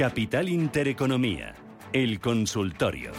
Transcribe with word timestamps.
Capital 0.00 0.48
Intereconomía, 0.48 1.54
el 1.92 2.20
consultorio. 2.20 3.12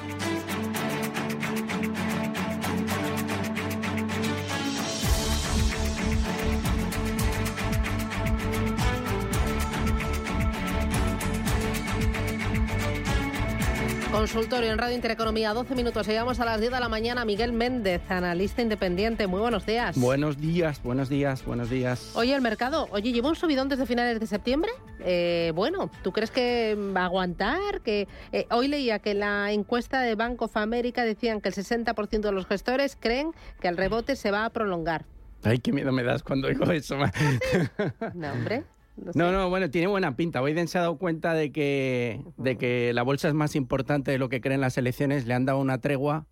Consultorio 14.22 14.72
en 14.72 14.78
Radio 14.78 14.94
Intereconomía, 14.94 15.52
12 15.52 15.74
minutos. 15.74 16.06
Llegamos 16.06 16.40
a 16.40 16.46
las 16.46 16.60
10 16.60 16.72
de 16.74 16.80
la 16.80 16.88
mañana. 16.90 17.26
Miguel 17.26 17.54
Méndez, 17.54 18.04
analista 18.08 18.62
independiente. 18.62 19.26
Muy 19.26 19.40
buenos 19.40 19.66
días. 19.66 19.98
Buenos 19.98 20.40
días, 20.40 20.80
buenos 20.84 21.10
días, 21.10 21.44
buenos 21.44 21.72
días. 21.72 22.12
Oye, 22.13 22.36
el 22.36 22.41
mercado. 22.41 22.88
Oye, 22.91 23.13
lleva 23.13 23.30
un 23.30 23.36
subidón 23.36 23.68
desde 23.68 23.88
finales 23.88 24.20
de 24.20 24.28
septiembre. 24.28 24.70
Eh, 25.00 25.52
bueno, 25.55 25.90
¿tú 26.04 26.12
crees 26.12 26.30
que 26.30 26.78
va 26.96 27.02
a 27.02 27.05
aguantar? 27.05 27.82
Que 27.82 28.08
eh, 28.32 28.46
Hoy 28.52 28.68
leía 28.68 29.00
que 29.00 29.16
la 29.16 29.52
encuesta 29.54 30.02
de 30.02 30.13
Bank 30.13 30.40
of 30.44 30.56
America 30.56 31.04
decían 31.04 31.41
que 31.41 31.50
el 31.50 31.56
60% 31.56 32.22
de 32.22 32.32
los 32.32 32.46
gestores 32.46 32.96
creen 33.00 33.32
que 33.60 33.70
el 33.70 33.76
rebote 33.76 34.16
se 34.16 34.30
va 34.30 34.46
a 34.46 34.52
prolongar. 34.52 35.06
Ay, 35.41 35.58
qué 35.58 35.72
miedo 35.72 35.91
me 35.91 36.04
das 36.04 36.22
cuando 36.22 36.48
digo 36.48 36.72
eso. 36.72 36.96
No, 38.13 38.34
hombre. 38.34 38.66
No, 39.02 39.13
sé. 39.13 39.20
No, 39.20 39.32
no, 39.32 39.49
bueno, 39.49 39.70
tiene 39.70 39.88
buena 39.88 40.16
pinta. 40.16 40.41
Biden 40.41 40.68
se 40.68 40.77
ha 40.77 40.82
dado 40.82 40.98
cuenta 40.98 41.34
de 41.34 41.52
que, 41.52 42.21
de 42.38 42.57
que 42.57 42.94
la 42.94 43.04
bolsa 43.04 43.27
es 43.27 43.34
más 43.34 43.55
importante 43.55 44.12
de 44.12 44.18
lo 44.18 44.30
que 44.30 44.41
creen 44.41 44.62
las 44.62 44.77
elecciones. 44.77 45.26
Le 45.26 45.34
han 45.34 45.46
dado 45.46 45.60
una 45.60 45.80
tregua. 45.80 46.27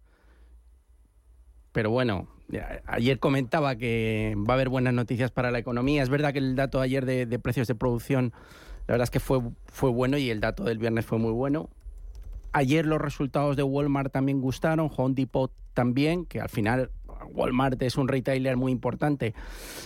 Pero 1.72 1.92
bueno, 1.92 2.28
ayer 2.86 3.20
comentaba 3.20 3.76
que 3.76 4.36
va 4.38 4.54
a 4.54 4.56
haber 4.56 4.70
buenas 4.70 4.94
noticias 4.94 5.32
para 5.32 5.52
la 5.52 5.60
economía. 5.60 6.02
Es 6.02 6.10
verdad 6.10 6.34
que 6.34 6.40
el 6.40 6.56
dato 6.56 6.82
ayer 6.82 7.06
de, 7.06 7.26
de 7.26 7.40
precios 7.40 7.68
de 7.68 7.76
producción, 7.76 8.34
la 8.88 8.94
verdad 8.94 9.04
es 9.04 9.12
que 9.12 9.20
fue, 9.20 9.42
fue 9.66 9.92
bueno 9.92 10.18
y 10.18 10.30
el 10.30 10.40
dato 10.40 10.64
del 10.64 10.80
viernes 10.80 11.06
fue 11.06 11.20
muy 11.20 11.32
bueno. 11.32 11.70
Ayer 12.52 12.86
los 12.86 13.00
resultados 13.00 13.56
de 13.56 13.64
Walmart 13.64 14.12
también 14.12 14.42
gustaron, 14.42 14.90
Home 14.98 15.14
Depot 15.14 15.52
también, 15.74 16.26
que 16.26 16.42
al 16.42 16.50
final 16.50 16.90
Walmart 17.34 17.82
es 17.82 17.98
un 17.98 18.08
retailer 18.08 18.58
muy 18.58 18.72
importante. 18.72 19.34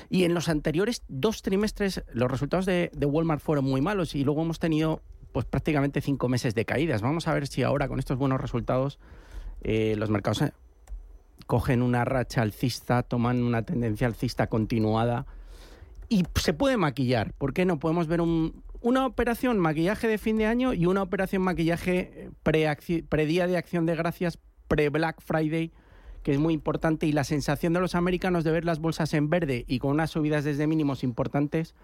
Y 0.10 0.24
en 0.24 0.34
los 0.34 0.50
anteriores 0.50 1.04
dos 1.08 1.42
trimestres 1.42 2.04
los 2.14 2.30
resultados 2.30 2.66
de, 2.66 2.92
Walmart 3.06 3.42
fueron 3.42 3.66
muy 3.66 3.82
malos 3.82 4.16
y 4.16 4.24
luego 4.24 4.42
hemos 4.44 4.60
tenido 4.60 5.02
pues 5.32 5.46
prácticamente 5.46 6.02
cinco 6.02 6.30
meses 6.30 6.54
de 6.56 6.66
caídas. 6.66 7.02
Vamos 7.02 7.28
a 7.28 7.34
ver 7.34 7.48
si 7.48 7.64
ahora 7.64 7.88
con 7.88 8.00
estos 8.00 8.18
buenos 8.18 8.40
resultados 8.40 9.00
eh, 9.62 9.96
los 9.98 10.10
mercados 10.10 10.42
eh, 10.44 10.52
cogen 11.48 11.82
una 11.82 12.06
racha 12.06 12.42
alcista, 12.42 13.04
toman 13.04 13.42
una 13.44 13.64
tendencia 13.64 14.08
alcista 14.08 14.48
continuada 14.48 15.26
y 16.10 16.24
se 16.36 16.54
puede 16.54 16.78
maquillar. 16.78 17.34
¿Por 17.34 17.54
qué 17.54 17.66
no? 17.66 17.80
Podemos 17.80 18.08
ver 18.08 18.22
un- 18.22 18.64
una 18.82 19.06
operación 19.06 19.58
maquillaje 19.60 20.08
de 20.08 20.18
fin 20.18 20.38
de 20.38 20.46
año 20.46 20.74
y 20.74 20.86
una 20.86 21.02
operación 21.02 21.42
maquillaje 21.42 22.30
pre-acci- 22.44 23.04
pre-día 23.08 23.48
de 23.48 23.58
acción 23.58 23.86
de 23.86 23.96
gracias, 23.96 24.38
pre-Black 24.68 25.22
Friday, 25.22 25.72
que 26.24 26.32
es 26.32 26.40
muy 26.40 26.54
importante. 26.54 27.06
Y 27.06 27.12
la 27.12 27.24
sensación 27.24 27.74
de 27.74 27.80
los 27.80 27.96
americanos 27.96 28.44
de 28.44 28.52
ver 28.52 28.66
las 28.66 28.80
bolsas 28.80 29.14
en 29.14 29.30
verde 29.30 29.66
y 29.68 29.80
con 29.80 29.92
unas 29.92 30.12
subidas 30.12 30.44
desde 30.44 30.66
mínimos 30.68 31.04
importantes, 31.04 31.76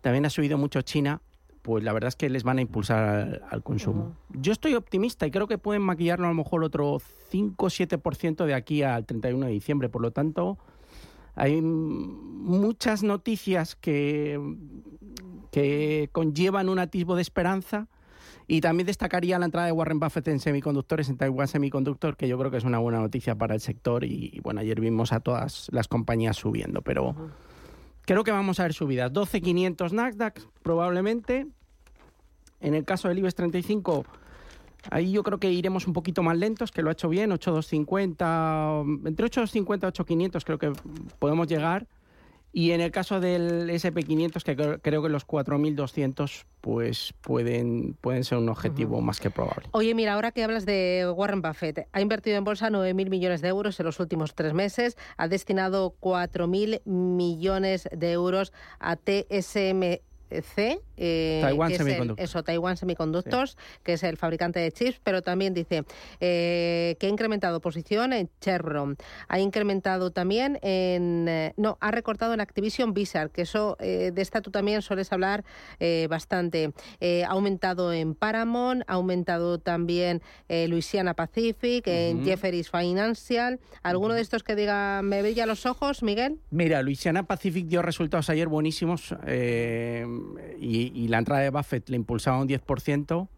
también 0.00 0.26
ha 0.26 0.30
subido 0.30 0.58
mucho 0.58 0.82
China, 0.82 1.20
pues 1.62 1.82
la 1.82 1.92
verdad 1.92 2.08
es 2.08 2.16
que 2.16 2.28
les 2.28 2.42
van 2.42 2.58
a 2.58 2.60
impulsar 2.60 3.08
al, 3.08 3.42
al 3.48 3.62
consumo. 3.62 4.16
Yo 4.30 4.52
estoy 4.52 4.74
optimista 4.74 5.26
y 5.26 5.30
creo 5.30 5.46
que 5.46 5.56
pueden 5.56 5.82
maquillarlo 5.82 6.26
a 6.26 6.28
lo 6.28 6.34
mejor 6.34 6.62
otro 6.62 7.00
5 7.30 7.64
o 7.64 7.68
7% 7.68 8.44
de 8.44 8.54
aquí 8.54 8.82
al 8.82 9.06
31 9.06 9.46
de 9.46 9.52
diciembre. 9.52 9.88
Por 9.88 10.02
lo 10.02 10.10
tanto, 10.10 10.58
hay 11.36 11.60
muchas 11.60 13.02
noticias 13.02 13.76
que, 13.76 14.38
que 15.50 16.08
conllevan 16.12 16.68
un 16.68 16.78
atisbo 16.78 17.16
de 17.16 17.22
esperanza. 17.22 17.88
Y 18.46 18.60
también 18.60 18.86
destacaría 18.86 19.38
la 19.38 19.46
entrada 19.46 19.66
de 19.66 19.72
Warren 19.72 19.98
Buffett 19.98 20.28
en 20.28 20.38
semiconductores, 20.38 21.08
en 21.08 21.16
Taiwan 21.16 21.48
Semiconductor, 21.48 22.16
que 22.16 22.28
yo 22.28 22.38
creo 22.38 22.50
que 22.50 22.58
es 22.58 22.64
una 22.64 22.78
buena 22.78 23.00
noticia 23.00 23.34
para 23.34 23.54
el 23.54 23.60
sector. 23.60 24.04
Y, 24.04 24.30
y 24.32 24.40
bueno, 24.40 24.60
ayer 24.60 24.80
vimos 24.80 25.12
a 25.12 25.20
todas 25.20 25.68
las 25.72 25.88
compañías 25.88 26.36
subiendo, 26.36 26.82
pero 26.82 27.14
creo 28.04 28.24
que 28.24 28.30
vamos 28.30 28.60
a 28.60 28.64
ver 28.64 28.74
subidas. 28.74 29.12
12.500 29.12 29.92
Nasdaq, 29.92 30.40
probablemente. 30.62 31.46
En 32.60 32.74
el 32.74 32.84
caso 32.84 33.08
del 33.08 33.18
IBEX 33.18 33.34
35, 33.34 34.04
ahí 34.90 35.12
yo 35.12 35.22
creo 35.22 35.38
que 35.38 35.50
iremos 35.50 35.86
un 35.86 35.92
poquito 35.92 36.22
más 36.22 36.36
lentos, 36.36 36.70
que 36.70 36.82
lo 36.82 36.88
ha 36.88 36.92
hecho 36.92 37.08
bien, 37.08 37.30
8.250, 37.30 39.06
entre 39.06 39.26
8.250 39.26 39.64
y 39.64 40.28
8.500 40.28 40.44
creo 40.44 40.58
que 40.58 40.72
podemos 41.18 41.46
llegar. 41.46 41.86
Y 42.56 42.70
en 42.70 42.80
el 42.80 42.92
caso 42.92 43.18
del 43.18 43.68
SP500, 43.68 44.44
que 44.44 44.54
creo- 44.54 45.02
que 45.02 45.08
los 45.08 45.26
4.200 45.26 46.46
pues 46.60 47.12
pueden, 47.20 47.94
pueden 48.00 48.22
ser 48.22 48.38
un 48.38 48.48
objetivo 48.48 49.00
más 49.00 49.18
que 49.20 49.28
probable. 49.28 49.68
Oye, 49.72 49.92
mira, 49.94 50.14
ahora 50.14 50.30
que 50.30 50.44
hablas 50.44 50.64
de 50.64 51.12
Warren 51.14 51.42
Buffett, 51.42 51.88
ha 51.92 52.00
invertido 52.00 52.36
en 52.38 52.44
bolsa 52.44 52.70
9.000 52.70 53.10
millones 53.10 53.42
de 53.42 53.48
euros 53.48 53.78
en 53.80 53.86
los 53.86 53.98
últimos 53.98 54.34
tres 54.36 54.54
meses, 54.54 54.96
ha 55.16 55.26
destinado 55.26 55.96
4.000 56.00 56.80
millones 56.84 57.88
de 57.90 58.12
euros 58.12 58.52
a 58.78 58.96
TSMC. 60.42 60.80
eh, 60.96 61.40
Taiwan 61.42 61.68
que 61.68 61.74
es 61.74 61.80
el- 61.80 61.86
Semiconductor. 61.86 62.24
eso, 62.24 62.42
Taiwan 62.44 62.76
Semiconductors, 62.76 63.56
que 63.82 63.94
es 63.94 64.02
el 64.04 64.16
fabricante 64.16 64.60
de 64.60 64.70
chips, 64.72 65.00
pero 65.02 65.22
también 65.22 65.52
dice 65.54 65.84
eh, 66.20 66.96
que 67.00 67.06
ha 67.06 67.10
incrementado 67.10 67.60
posición 67.60 68.12
en 68.12 68.30
Chevron, 68.40 68.96
ha 69.28 69.38
incrementado 69.40 70.10
también 70.12 70.58
en... 70.62 71.26
eh, 71.28 71.52
no, 71.56 71.78
ha 71.80 71.90
recortado 71.90 72.32
en 72.34 72.40
Activision 72.40 72.94
Blizzard, 72.94 73.30
que 73.30 73.42
eso 73.42 73.76
de 73.80 74.12
esta 74.16 74.40
tú 74.40 74.50
también 74.50 74.82
sueles 74.82 75.12
hablar 75.12 75.44
bastante. 76.08 76.72
Ha 77.00 77.26
aumentado 77.28 77.92
en 77.92 78.14
Paramount, 78.14 78.82
ha 78.86 78.94
aumentado 78.94 79.58
también 79.58 80.22
Louisiana 80.48 81.14
Pacific, 81.14 81.84
en. 81.86 82.24
Jefferies 82.24 82.70
Financial. 82.70 83.58
¿Alguno 83.82 84.14
de 84.14 84.20
estos 84.20 84.42
que 84.42 84.54
diga 84.56 85.02
me 85.02 85.22
brilla 85.22 85.46
los 85.46 85.66
ojos, 85.66 86.02
Miguel? 86.02 86.38
Mira, 86.50 86.82
Louisiana 86.82 87.26
Pacific 87.26 87.66
dio 87.66 87.82
resultados 87.82 88.30
ayer 88.30 88.48
buenísimos 88.48 89.14
eh, 89.26 90.06
y, 90.58 90.92
y 90.94 91.08
la 91.08 91.18
entrada 91.18 91.42
de 91.42 91.50
Buffett 91.50 91.88
le 91.88 91.96
impulsaba 91.96 92.40
un 92.40 92.48
10%. 92.48 93.28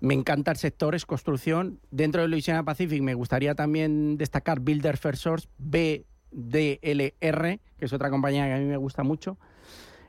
Me 0.00 0.14
encanta 0.14 0.50
el 0.52 0.56
sector, 0.56 0.94
es 0.94 1.04
construcción. 1.06 1.80
Dentro 1.90 2.22
de 2.22 2.28
Louisiana 2.28 2.64
Pacific 2.64 3.02
me 3.02 3.14
gustaría 3.14 3.54
también 3.54 4.16
destacar 4.16 4.60
Builder 4.60 4.96
First 4.96 5.22
Source, 5.22 5.48
BDLR, 5.58 6.04
que 7.78 7.84
es 7.84 7.92
otra 7.92 8.10
compañía 8.10 8.46
que 8.46 8.52
a 8.54 8.58
mí 8.58 8.64
me 8.64 8.76
gusta 8.76 9.02
mucho. 9.02 9.38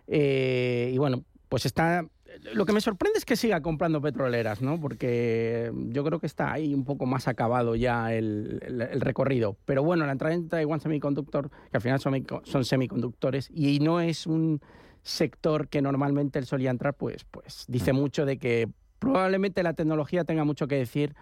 Eh, 0.07 0.91
y 0.93 0.97
bueno, 0.97 1.23
pues 1.49 1.65
está... 1.65 2.05
Lo 2.53 2.65
que 2.67 2.73
me 2.73 2.79
sorprende 2.79 3.17
es 3.17 3.25
que 3.25 3.35
siga 3.35 3.59
comprando 3.61 3.99
petroleras, 4.01 4.61
¿no? 4.61 4.79
Porque 4.79 5.71
yo 5.87 6.03
creo 6.03 6.19
que 6.19 6.27
está 6.27 6.53
ahí 6.53 6.75
un 6.75 6.85
poco 6.85 7.07
más 7.07 7.27
acabado 7.27 7.75
ya 7.75 8.13
el, 8.13 8.59
el- 8.65 8.81
el 8.81 9.01
recorrido. 9.01 9.57
Pero 9.65 9.81
bueno, 9.83 10.05
la 10.05 10.11
entrada 10.11 10.35
en 10.35 10.47
Taiwan 10.47 10.79
Semiconductor, 10.79 11.49
que 11.49 11.77
al 11.77 11.81
final 11.81 11.99
son, 11.99 12.23
son 12.43 12.65
semiconductores, 12.65 13.49
y 13.53 13.79
no 13.79 13.99
es 13.99 14.27
un 14.27 14.61
sector 15.03 15.67
que 15.67 15.81
normalmente 15.81 16.39
él 16.39 16.45
solía 16.45 16.71
entrar, 16.71 16.93
pues, 16.93 17.25
pues 17.25 17.65
dice 17.67 17.93
mucho 17.93 18.25
de 18.25 18.37
que 18.37 18.69
probablemente 18.99 19.63
la 19.63 19.73
tecnología 19.73 20.23
tenga 20.23 20.43
mucho 20.43 20.67
que 20.67 20.75
decir 20.75 21.15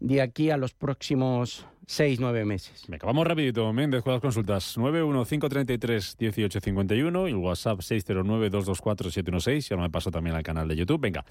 de 0.00 0.20
aquí 0.22 0.50
a 0.50 0.56
los 0.56 0.74
próximos 0.74 1.66
seis, 1.86 2.18
nueve 2.20 2.44
meses. 2.44 2.84
Venga, 2.88 3.06
vamos 3.06 3.24
rapidito, 3.26 3.72
Méndez, 3.72 4.02
con 4.02 4.12
las 4.12 4.22
consultas. 4.22 4.76
915331851 4.78 7.26
y 7.26 7.30
el 7.30 7.36
WhatsApp 7.36 7.78
609224716. 7.80 9.70
Y 9.70 9.74
ahora 9.74 9.86
me 9.86 9.90
paso 9.90 10.10
también 10.10 10.34
al 10.36 10.42
canal 10.42 10.66
de 10.68 10.76
YouTube. 10.76 11.00
Venga, 11.00 11.24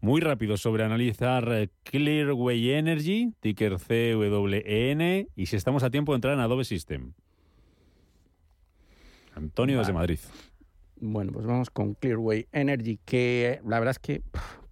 muy 0.00 0.20
rápido 0.20 0.56
sobre 0.56 0.84
analizar 0.84 1.48
eh, 1.52 1.68
Clearway 1.82 2.70
Energy, 2.70 3.32
ticker 3.40 3.76
CWEN, 3.78 5.28
y 5.34 5.46
si 5.46 5.56
estamos 5.56 5.82
a 5.82 5.90
tiempo 5.90 6.12
de 6.12 6.16
entrar 6.16 6.34
en 6.34 6.40
Adobe 6.40 6.64
System. 6.64 7.12
Antonio 9.34 9.80
desde 9.80 9.92
Madrid. 9.92 10.20
Bueno, 11.06 11.32
pues 11.32 11.44
vamos 11.44 11.68
con 11.68 11.92
Clearway 11.92 12.48
Energy, 12.50 12.98
que 13.04 13.60
la 13.66 13.78
verdad 13.78 13.90
es 13.90 13.98
que 13.98 14.22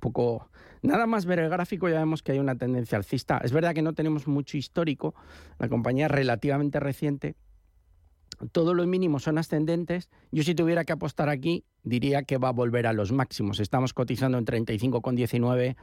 poco... 0.00 0.48
Nada 0.80 1.06
más 1.06 1.26
ver 1.26 1.38
el 1.38 1.50
gráfico 1.50 1.90
ya 1.90 1.98
vemos 1.98 2.22
que 2.22 2.32
hay 2.32 2.38
una 2.38 2.56
tendencia 2.56 2.96
alcista. 2.96 3.38
Es 3.44 3.52
verdad 3.52 3.74
que 3.74 3.82
no 3.82 3.92
tenemos 3.92 4.26
mucho 4.26 4.56
histórico, 4.56 5.14
la 5.58 5.68
compañía 5.68 6.06
es 6.06 6.10
relativamente 6.10 6.80
reciente. 6.80 7.36
Todos 8.50 8.74
los 8.74 8.86
mínimos 8.86 9.22
son 9.22 9.38
ascendentes. 9.38 10.10
Yo 10.32 10.42
si 10.42 10.54
tuviera 10.54 10.84
que 10.84 10.92
apostar 10.92 11.28
aquí, 11.28 11.64
diría 11.84 12.24
que 12.24 12.38
va 12.38 12.48
a 12.48 12.52
volver 12.52 12.86
a 12.86 12.92
los 12.92 13.12
máximos. 13.12 13.60
Estamos 13.60 13.94
cotizando 13.94 14.38
en 14.38 14.44
35,19. 14.44 15.76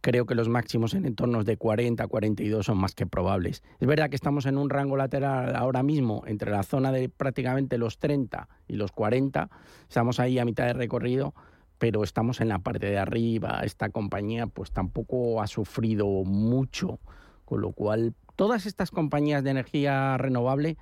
Creo 0.00 0.26
que 0.26 0.34
los 0.34 0.48
máximos 0.48 0.94
en 0.94 1.04
entornos 1.04 1.44
de 1.44 1.56
40, 1.56 2.06
42 2.06 2.64
son 2.64 2.78
más 2.78 2.94
que 2.94 3.06
probables. 3.06 3.62
Es 3.80 3.86
verdad 3.86 4.08
que 4.08 4.16
estamos 4.16 4.46
en 4.46 4.56
un 4.56 4.70
rango 4.70 4.96
lateral 4.96 5.54
ahora 5.56 5.82
mismo 5.82 6.22
entre 6.26 6.50
la 6.50 6.62
zona 6.62 6.92
de 6.92 7.08
prácticamente 7.08 7.76
los 7.76 7.98
30 7.98 8.48
y 8.68 8.76
los 8.76 8.92
40. 8.92 9.50
Estamos 9.88 10.18
ahí 10.18 10.38
a 10.38 10.44
mitad 10.44 10.66
de 10.66 10.72
recorrido, 10.72 11.34
pero 11.78 12.02
estamos 12.02 12.40
en 12.40 12.48
la 12.48 12.60
parte 12.60 12.86
de 12.86 12.98
arriba. 12.98 13.60
Esta 13.62 13.90
compañía 13.90 14.46
pues 14.46 14.70
tampoco 14.70 15.42
ha 15.42 15.46
sufrido 15.46 16.06
mucho, 16.24 16.98
con 17.44 17.60
lo 17.60 17.72
cual 17.72 18.14
todas 18.36 18.66
estas 18.66 18.90
compañías 18.90 19.44
de 19.44 19.50
energía 19.50 20.16
renovable 20.18 20.76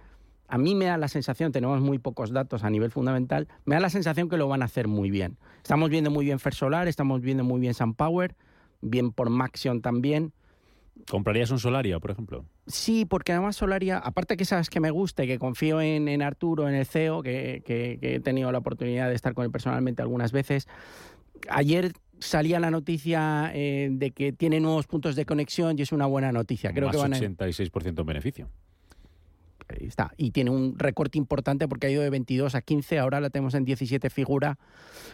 a 0.49 0.59
mí 0.59 0.75
me 0.75 0.87
da 0.87 0.99
la 0.99 1.09
sensación, 1.09 1.53
tenemos 1.53 1.81
muy 1.81 1.99
pocos 1.99 2.33
datos 2.33 2.65
a 2.65 2.71
nivel 2.71 2.91
fundamental, 2.91 3.49
me 3.65 3.75
da 3.75 3.81
la 3.81 3.91
sensación 3.91 4.29
que 4.29 4.37
lo 4.37 4.49
van 4.49 4.63
a 4.63 4.67
hacer 4.67 4.89
muy 4.89 5.11
bien. 5.11 5.37
Estamos 5.63 5.91
viendo 5.91 6.11
muy 6.11 6.25
bien 6.25 6.39
Fersolar, 6.39 6.89
estamos 6.89 7.21
viendo 7.23 7.45
muy 7.45 7.61
bien 7.61 7.75
SunPower, 7.75 8.35
bien 8.81 9.13
por 9.13 9.31
Maxion 9.31 9.81
también. 9.81 10.33
¿Comprarías 11.11 11.51
un 11.51 11.59
Solaria, 11.59 11.99
por 11.99 12.13
ejemplo? 12.13 12.45
Sí, 12.67 13.05
porque 13.05 13.33
además 13.33 13.57
Solaria, 13.57 13.99
aparte 13.99 14.37
que 14.37 14.45
sabes 14.45 14.71
que 14.71 14.79
me 14.81 14.91
gusta 14.91 15.25
y 15.25 15.27
que 15.27 15.39
confío 15.39 15.81
en, 15.81 16.23
Arturo, 16.23 16.69
en 16.69 16.75
el 16.75 16.87
CEO, 16.87 17.23
que, 17.23 17.63
que, 17.65 17.99
he 18.01 18.21
tenido 18.21 18.53
la 18.53 18.59
oportunidad 18.59 19.09
de 19.09 19.15
estar 19.15 19.35
con 19.35 19.45
él 19.45 19.51
personalmente 19.51 20.03
algunas 20.03 20.31
veces, 20.31 20.69
ayer 21.49 21.93
salía 22.21 22.61
la 22.61 22.71
noticia 22.71 23.51
eh, 23.55 23.89
de 23.91 24.13
que 24.13 24.33
tiene 24.33 24.61
nuevos 24.61 24.87
puntos 24.87 25.17
de 25.17 25.27
conexión 25.27 25.77
y 25.79 25.83
es 25.83 25.91
una 25.91 26.07
buena 26.07 26.31
noticia. 26.31 26.73
Creo 26.73 26.91
que 26.91 26.97
van 26.97 27.13
86% 27.13 27.99
en 27.99 28.07
beneficio 28.07 28.49
está. 29.69 30.13
Y 30.17 30.31
tiene 30.31 30.51
un 30.51 30.79
recorte 30.79 31.19
importante 31.19 31.69
porque 31.69 31.87
ha 31.87 31.91
ido 31.91 32.03
de 32.03 32.11
22 32.11 32.55
a 32.55 32.63
15, 32.63 32.99
ahora 32.99 33.21
la 33.21 33.31
tenemos 33.31 33.55
en 33.55 33.65
17 33.65 34.11
figura. 34.11 34.59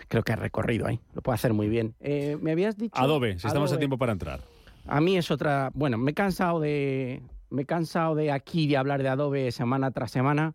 Creo 0.09 0.23
que 0.23 0.33
ha 0.33 0.37
recorrido 0.37 0.87
ahí, 0.87 1.01
lo 1.15 1.23
puede 1.23 1.35
hacer 1.35 1.53
muy 1.53 1.69
bien. 1.69 1.95
Eh, 2.01 2.39
me 2.41 2.53
habías 2.53 2.77
dicho... 2.77 3.01
Adobe, 3.01 3.39
si 3.39 3.47
estamos 3.47 3.73
a 3.73 3.79
tiempo 3.79 3.99
para 3.99 4.13
entrar. 4.13 4.41
A 4.87 5.01
mí 5.01 5.17
es 5.17 5.31
otra... 5.31 5.71
Bueno, 5.75 5.99
me 5.99 6.13
he 6.13 6.15
cansado 6.15 6.61
de... 6.61 7.23
Me 7.51 7.63
he 7.63 7.67
cansado 7.67 8.15
de 8.15 8.31
aquí 8.31 8.69
de 8.69 8.77
hablar 8.77 9.03
de 9.03 9.09
Adobe 9.09 9.51
semana 9.51 9.91
tras 9.91 10.13
semana. 10.13 10.55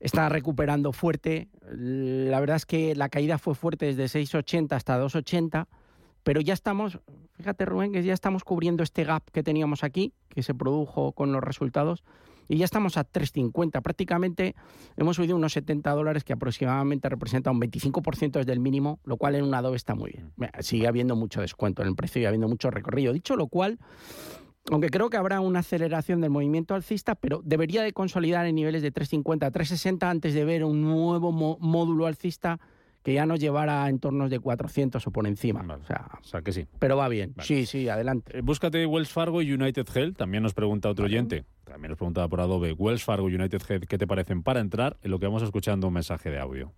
Está 0.00 0.28
recuperando 0.28 0.92
fuerte. 0.92 1.48
La 1.70 2.40
verdad 2.40 2.56
es 2.56 2.64
que 2.64 2.94
la 2.94 3.10
caída 3.10 3.36
fue 3.36 3.54
fuerte 3.54 3.92
desde 3.92 4.20
6,80 4.20 4.72
hasta 4.72 4.98
2,80 4.98 5.66
pero 6.28 6.42
ya 6.42 6.52
estamos, 6.52 6.98
fíjate 7.38 7.64
Rubén, 7.64 7.90
que 7.90 8.02
ya 8.02 8.12
estamos 8.12 8.44
cubriendo 8.44 8.82
este 8.82 9.02
gap 9.04 9.22
que 9.32 9.42
teníamos 9.42 9.82
aquí, 9.82 10.12
que 10.28 10.42
se 10.42 10.52
produjo 10.54 11.12
con 11.12 11.32
los 11.32 11.42
resultados, 11.42 12.04
y 12.48 12.56
ya 12.56 12.64
estamos 12.64 12.96
a 12.96 13.06
3,50. 13.06 13.82
Prácticamente 13.82 14.54
hemos 14.96 15.16
subido 15.16 15.36
unos 15.36 15.52
70 15.52 15.90
dólares, 15.92 16.24
que 16.24 16.32
aproximadamente 16.32 17.08
representa 17.08 17.50
un 17.50 17.60
25% 17.60 18.32
desde 18.32 18.52
el 18.52 18.60
mínimo, 18.60 18.98
lo 19.04 19.16
cual 19.16 19.34
en 19.34 19.44
un 19.44 19.54
Adobe 19.54 19.76
está 19.76 19.94
muy 19.94 20.12
bien. 20.12 20.32
Mm. 20.36 20.44
Sigue 20.60 20.88
habiendo 20.88 21.14
mucho 21.14 21.40
descuento 21.40 21.82
en 21.82 21.88
el 21.88 21.94
precio 21.94 22.22
y 22.22 22.24
habiendo 22.24 22.48
mucho 22.48 22.70
recorrido. 22.70 23.12
Dicho 23.12 23.36
lo 23.36 23.48
cual, 23.48 23.78
aunque 24.70 24.88
creo 24.88 25.10
que 25.10 25.16
habrá 25.16 25.40
una 25.40 25.60
aceleración 25.60 26.20
del 26.20 26.30
movimiento 26.30 26.74
alcista, 26.74 27.14
pero 27.14 27.42
debería 27.44 27.82
de 27.82 27.92
consolidar 27.92 28.46
en 28.46 28.54
niveles 28.54 28.82
de 28.82 28.92
3,50 28.92 29.46
a 29.46 29.52
3,60 29.52 30.08
antes 30.08 30.34
de 30.34 30.44
ver 30.44 30.64
un 30.64 30.82
nuevo 30.82 31.32
módulo 31.32 32.06
alcista 32.06 32.58
que 33.08 33.14
ya 33.14 33.24
nos 33.24 33.40
llevara 33.40 33.84
a 33.84 33.88
entornos 33.88 34.28
de 34.28 34.38
400 34.38 35.06
o 35.06 35.10
por 35.10 35.26
encima. 35.26 35.64
O, 36.20 36.24
sea, 36.26 36.42
que 36.42 36.52
sí. 36.52 36.66
Pero 36.78 36.98
va 36.98 37.08
bien. 37.08 37.34
Sí, 37.40 37.64
sí, 37.64 37.88
adelante. 37.88 38.36
Eh, 38.36 38.42
búscate 38.42 38.84
Wells 38.84 39.08
Fargo 39.08 39.40
y 39.40 39.50
United 39.50 39.86
Health. 39.94 40.18
También 40.18 40.42
nos 40.42 40.52
pregunta 40.52 40.90
otro 40.90 41.06
oyente. 41.06 41.46
También 41.64 41.88
nos 41.88 41.96
preguntaba 41.96 42.28
por 42.28 42.42
Adobe. 42.42 42.74
Wells 42.74 43.02
Fargo 43.02 43.30
y 43.30 43.34
United 43.34 43.62
Health, 43.66 43.84
¿qué 43.88 43.96
te 43.96 44.06
parecen 44.06 44.42
para 44.42 44.60
entrar? 44.60 44.98
En 45.00 45.10
lo 45.10 45.18
que 45.18 45.24
vamos 45.24 45.42
escuchando 45.42 45.88
un 45.88 45.94
mensaje 45.94 46.28
de 46.28 46.38
audio. 46.38 46.74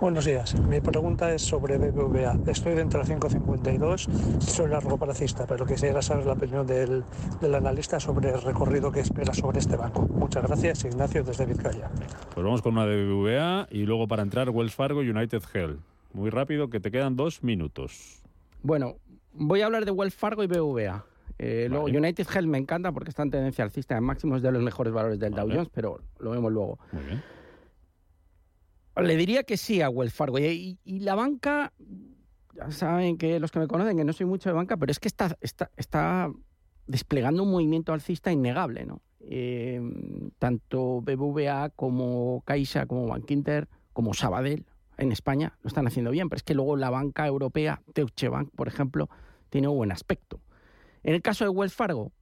Buenos 0.00 0.24
días. 0.24 0.58
Mi 0.60 0.80
pregunta 0.80 1.32
es 1.32 1.42
sobre 1.42 1.78
BBVA. 1.78 2.38
Estoy 2.46 2.74
dentro 2.74 3.00
de 3.00 3.06
552, 3.06 4.08
soy 4.40 4.68
largo 4.68 4.98
placista, 4.98 5.46
pero 5.46 5.64
quisiera 5.64 6.02
saber 6.02 6.26
la 6.26 6.32
opinión 6.32 6.66
del, 6.66 7.04
del, 7.40 7.54
analista 7.54 8.00
sobre 8.00 8.30
el 8.30 8.42
recorrido 8.42 8.90
que 8.90 9.00
espera 9.00 9.32
sobre 9.32 9.60
este 9.60 9.76
banco. 9.76 10.02
Muchas 10.02 10.42
gracias, 10.42 10.84
Ignacio, 10.84 11.22
desde 11.22 11.46
Vizcaya. 11.46 11.90
Pues 12.34 12.44
vamos 12.44 12.60
con 12.60 12.74
una 12.74 12.86
de 12.86 13.04
BBVA 13.04 13.68
y 13.70 13.84
luego 13.84 14.08
para 14.08 14.22
entrar 14.22 14.50
Wells 14.50 14.74
Fargo 14.74 15.00
United 15.00 15.42
Health. 15.54 15.78
Muy 16.12 16.28
rápido, 16.30 16.68
que 16.68 16.80
te 16.80 16.90
quedan 16.90 17.16
dos 17.16 17.42
minutos. 17.42 18.20
Bueno, 18.62 18.96
voy 19.32 19.62
a 19.62 19.66
hablar 19.66 19.84
de 19.84 19.92
Wells 19.92 20.14
Fargo 20.14 20.42
y 20.42 20.48
BBVA. 20.48 21.04
Eh, 21.38 21.68
luego, 21.70 21.86
United 21.86 22.26
Health 22.32 22.48
me 22.48 22.58
encanta 22.58 22.92
porque 22.92 23.10
está 23.10 23.22
en 23.22 23.30
tendencia 23.30 23.64
alcista 23.64 23.96
en 23.96 24.04
máximos 24.04 24.42
de 24.42 24.52
los 24.52 24.62
mejores 24.62 24.92
valores 24.92 25.18
del 25.18 25.34
Dow 25.34 25.48
Jones, 25.48 25.68
pero 25.72 26.00
lo 26.18 26.30
vemos 26.30 26.52
luego. 26.52 26.78
Muy 26.92 27.04
bien. 27.04 27.33
Le 28.96 29.16
diría 29.16 29.42
que 29.42 29.56
sí 29.56 29.82
a 29.82 29.88
Wells 29.90 30.14
Fargo. 30.14 30.38
Y, 30.38 30.78
la 30.84 31.14
banca, 31.14 31.72
ya 32.54 32.70
saben 32.70 33.18
que 33.18 33.40
los 33.40 33.50
que 33.50 33.58
me 33.58 33.66
conocen 33.66 33.96
que 33.96 34.04
no 34.04 34.12
soy 34.12 34.26
mucho 34.26 34.48
de 34.48 34.54
banca, 34.54 34.76
pero 34.76 34.92
es 34.92 35.00
que 35.00 35.08
está, 35.08 35.36
está, 35.40 36.30
desplegando 36.86 37.42
un 37.42 37.50
movimiento 37.50 37.92
alcista 37.92 38.30
innegable, 38.30 38.86
¿no? 38.86 39.00
Eh, 39.20 39.80
tanto 40.38 41.00
BBVA 41.00 41.70
como 41.70 42.42
Caixa, 42.44 42.86
como 42.86 43.06
Bankinter, 43.08 43.68
como 43.92 44.12
Sabadell 44.12 44.66
en 44.98 45.12
España 45.12 45.56
lo 45.62 45.68
están 45.68 45.86
haciendo 45.86 46.10
bien, 46.10 46.28
pero 46.28 46.36
es 46.36 46.42
que 46.42 46.54
luego 46.54 46.76
la 46.76 46.90
banca 46.90 47.26
europea, 47.26 47.82
Deutsche 47.94 48.28
Bank, 48.28 48.50
por 48.54 48.68
ejemplo, 48.68 49.08
tiene 49.50 49.68
un 49.68 49.76
buen 49.76 49.92
aspecto. 49.92 50.40
En 51.02 51.14
el 51.14 51.22
caso 51.22 51.44
de 51.44 51.50
Wells 51.50 51.74
Fargo, 51.74 52.12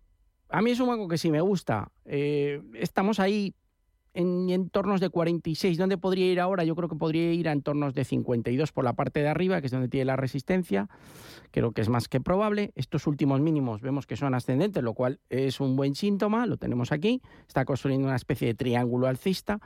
a 0.49 0.63
mí 0.63 0.71
es 0.71 0.81
un 0.81 0.89
banco 0.89 1.09
que 1.09 1.19
sí 1.19 1.31
me 1.31 1.41
gusta. 1.41 1.91
Eh, 2.05 2.63
estamos 2.75 3.21
ahí 3.21 3.55
en 4.15 4.51
entornos 4.51 5.01
de 5.01 5.09
46. 5.09 5.79
¿Dónde 5.79 5.99
podría 5.99 6.31
ir 6.31 6.41
ahora? 6.41 6.65
Yo 6.65 6.77
creo 6.77 6.89
que 6.89 6.97
podría 6.97 7.33
ir 7.33 7.49
a 7.49 7.53
entornos 7.53 7.95
de 7.95 8.05
52 8.05 8.73
por 8.73 8.85
la 8.85 8.93
parte 8.93 9.21
de 9.21 9.29
arriba, 9.29 9.61
que 9.61 9.67
es 9.67 9.73
donde 9.73 9.89
tiene 9.89 10.07
la 10.07 10.17
resistencia. 10.17 10.89
Creo 11.51 11.73
que 11.73 11.81
es 11.81 11.89
más 11.89 12.09
que 12.09 12.21
probable. 12.21 12.73
Estos 12.75 13.07
últimos 13.07 13.41
mínimos 13.41 13.81
vemos 13.81 14.07
que 14.07 14.17
son 14.17 14.35
ascendentes, 14.35 14.83
lo 14.83 14.95
cual 14.95 15.21
es 15.31 15.61
un 15.61 15.77
buen 15.77 15.95
síntoma. 15.95 16.47
Lo 16.47 16.57
tenemos 16.57 16.93
aquí. 16.93 17.23
Está 17.47 17.65
construyendo 17.65 18.07
una 18.07 18.17
especie 18.17 18.49
de 18.49 18.55
triángulo 18.55 19.07
alcista. 19.07 19.61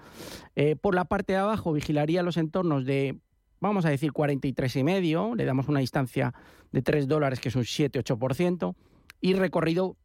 Eh, 0.54 0.76
por 0.76 0.94
la 0.94 1.04
parte 1.04 1.32
de 1.32 1.38
abajo 1.38 1.72
vigilaría 1.72 2.22
los 2.22 2.36
entornos 2.36 2.84
de 2.84 3.18
vamos 3.60 3.84
a 3.84 3.90
decir 3.90 4.12
43 4.12 4.76
y 4.76 4.84
medio, 4.84 5.34
le 5.34 5.44
damos 5.44 5.68
una 5.68 5.80
distancia 5.80 6.34
de 6.72 6.82
3 6.82 7.08
dólares 7.08 7.40
que 7.40 7.48
es 7.48 7.56
un 7.56 7.62
7-8% 7.62 8.74
y 9.20 9.34
recorrido 9.34 9.96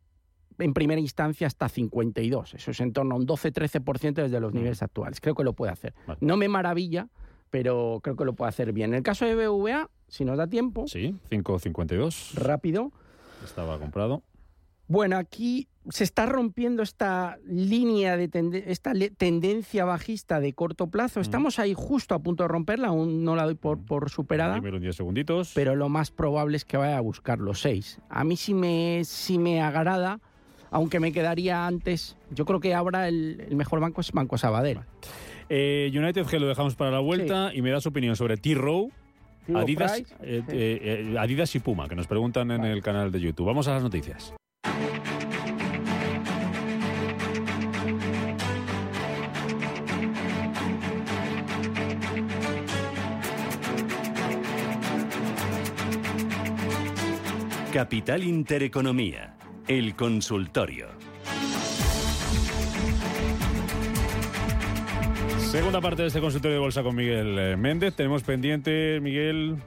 en 0.59 0.73
primera 0.73 0.99
instancia 0.99 1.47
hasta 1.47 1.69
52. 1.69 2.53
Eso 2.55 2.71
es 2.71 2.79
en 2.79 2.93
torno 2.93 3.15
a 3.15 3.17
un 3.17 3.27
12-13% 3.27 4.13
desde 4.13 4.39
los 4.39 4.53
niveles 4.53 4.81
actuales. 4.81 5.21
Creo 5.21 5.35
que 5.35 5.43
lo 5.43 5.53
puede 5.53 5.71
hacer. 5.71 5.93
No 6.19 6.37
me 6.37 6.47
maravilla, 6.47 7.07
pero 7.49 7.99
creo 8.03 8.15
que 8.15 8.25
lo 8.25 8.33
puede 8.33 8.49
hacer 8.49 8.73
bien. 8.73 8.91
En 8.91 8.97
el 8.97 9.03
caso 9.03 9.25
de 9.25 9.35
BVA, 9.35 9.89
si 10.07 10.25
nos 10.25 10.37
da 10.37 10.47
tiempo. 10.47 10.87
Sí, 10.87 11.15
5.52. 11.29 12.33
Rápido. 12.35 12.91
Estaba 13.43 13.79
comprado. 13.79 14.23
Bueno, 14.87 15.15
aquí 15.17 15.69
se 15.89 16.03
está 16.03 16.25
rompiendo 16.25 16.83
esta 16.83 17.37
línea 17.45 18.17
de 18.17 18.29
esta 18.67 18.91
tendencia 19.17 19.85
bajista 19.85 20.41
de 20.41 20.53
corto 20.53 20.87
plazo. 20.87 21.21
Estamos 21.21 21.59
ahí 21.59 21.73
justo 21.73 22.13
a 22.13 22.19
punto 22.19 22.43
de 22.43 22.49
romperla, 22.49 22.89
aún 22.89 23.23
no 23.23 23.35
la 23.35 23.45
doy 23.45 23.55
por, 23.55 23.83
por 23.83 24.09
superada. 24.09 24.55
Primero 24.55 24.79
10 24.79 24.95
segunditos. 24.95 25.53
Pero 25.55 25.75
lo 25.75 25.87
más 25.87 26.11
probable 26.11 26.57
es 26.57 26.65
que 26.65 26.75
vaya 26.75 26.97
a 26.97 27.01
buscar 27.01 27.39
los 27.39 27.61
6. 27.61 27.99
A 28.09 28.23
mí 28.25 28.35
sí 28.35 28.53
me, 28.53 29.03
sí 29.05 29.39
me 29.39 29.61
agrada 29.61 30.19
aunque 30.71 30.99
me 30.99 31.11
quedaría 31.11 31.67
antes. 31.67 32.17
Yo 32.31 32.45
creo 32.45 32.59
que 32.59 32.73
ahora 32.73 33.07
el, 33.07 33.45
mejor 33.51 33.79
banco 33.79 34.01
es 34.01 34.11
Banco 34.11 34.37
Sabadell. 34.37 34.79
Eh, 35.49 35.91
United 35.93 36.25
G 36.25 36.39
lo 36.39 36.47
dejamos 36.47 36.75
para 36.75 36.91
la 36.91 36.99
vuelta 36.99 37.51
y 37.53 37.61
me 37.61 37.69
das 37.69 37.85
opinión 37.85 38.15
sobre 38.15 38.37
T-Row. 38.37 38.89
Adidas, 39.53 40.01
eh, 40.21 40.43
eh, 40.49 41.15
Adidas 41.19 41.53
y 41.55 41.59
Puma, 41.59 41.89
que 41.89 41.95
nos 41.95 42.07
preguntan 42.07 42.51
en 42.51 42.63
el 42.63 42.81
canal 42.81 43.11
de 43.11 43.19
YouTube. 43.19 43.47
Vamos 43.47 43.67
a 43.67 43.73
las 43.73 43.83
noticias. 43.83 44.33
Capital 57.73 58.23
Intereconomía 58.23 59.33
el 59.77 59.95
consultorio. 59.95 60.87
Segunda 65.39 65.79
parte 65.79 66.01
de 66.01 66.09
este 66.09 66.19
consultorio 66.19 66.55
de 66.55 66.59
bolsa 66.59 66.83
con 66.83 66.93
Miguel 66.93 67.39
eh, 67.39 67.55
Méndez. 67.55 67.95
Tenemos 67.95 68.21
pendiente, 68.23 68.99
Miguel, 68.99 69.57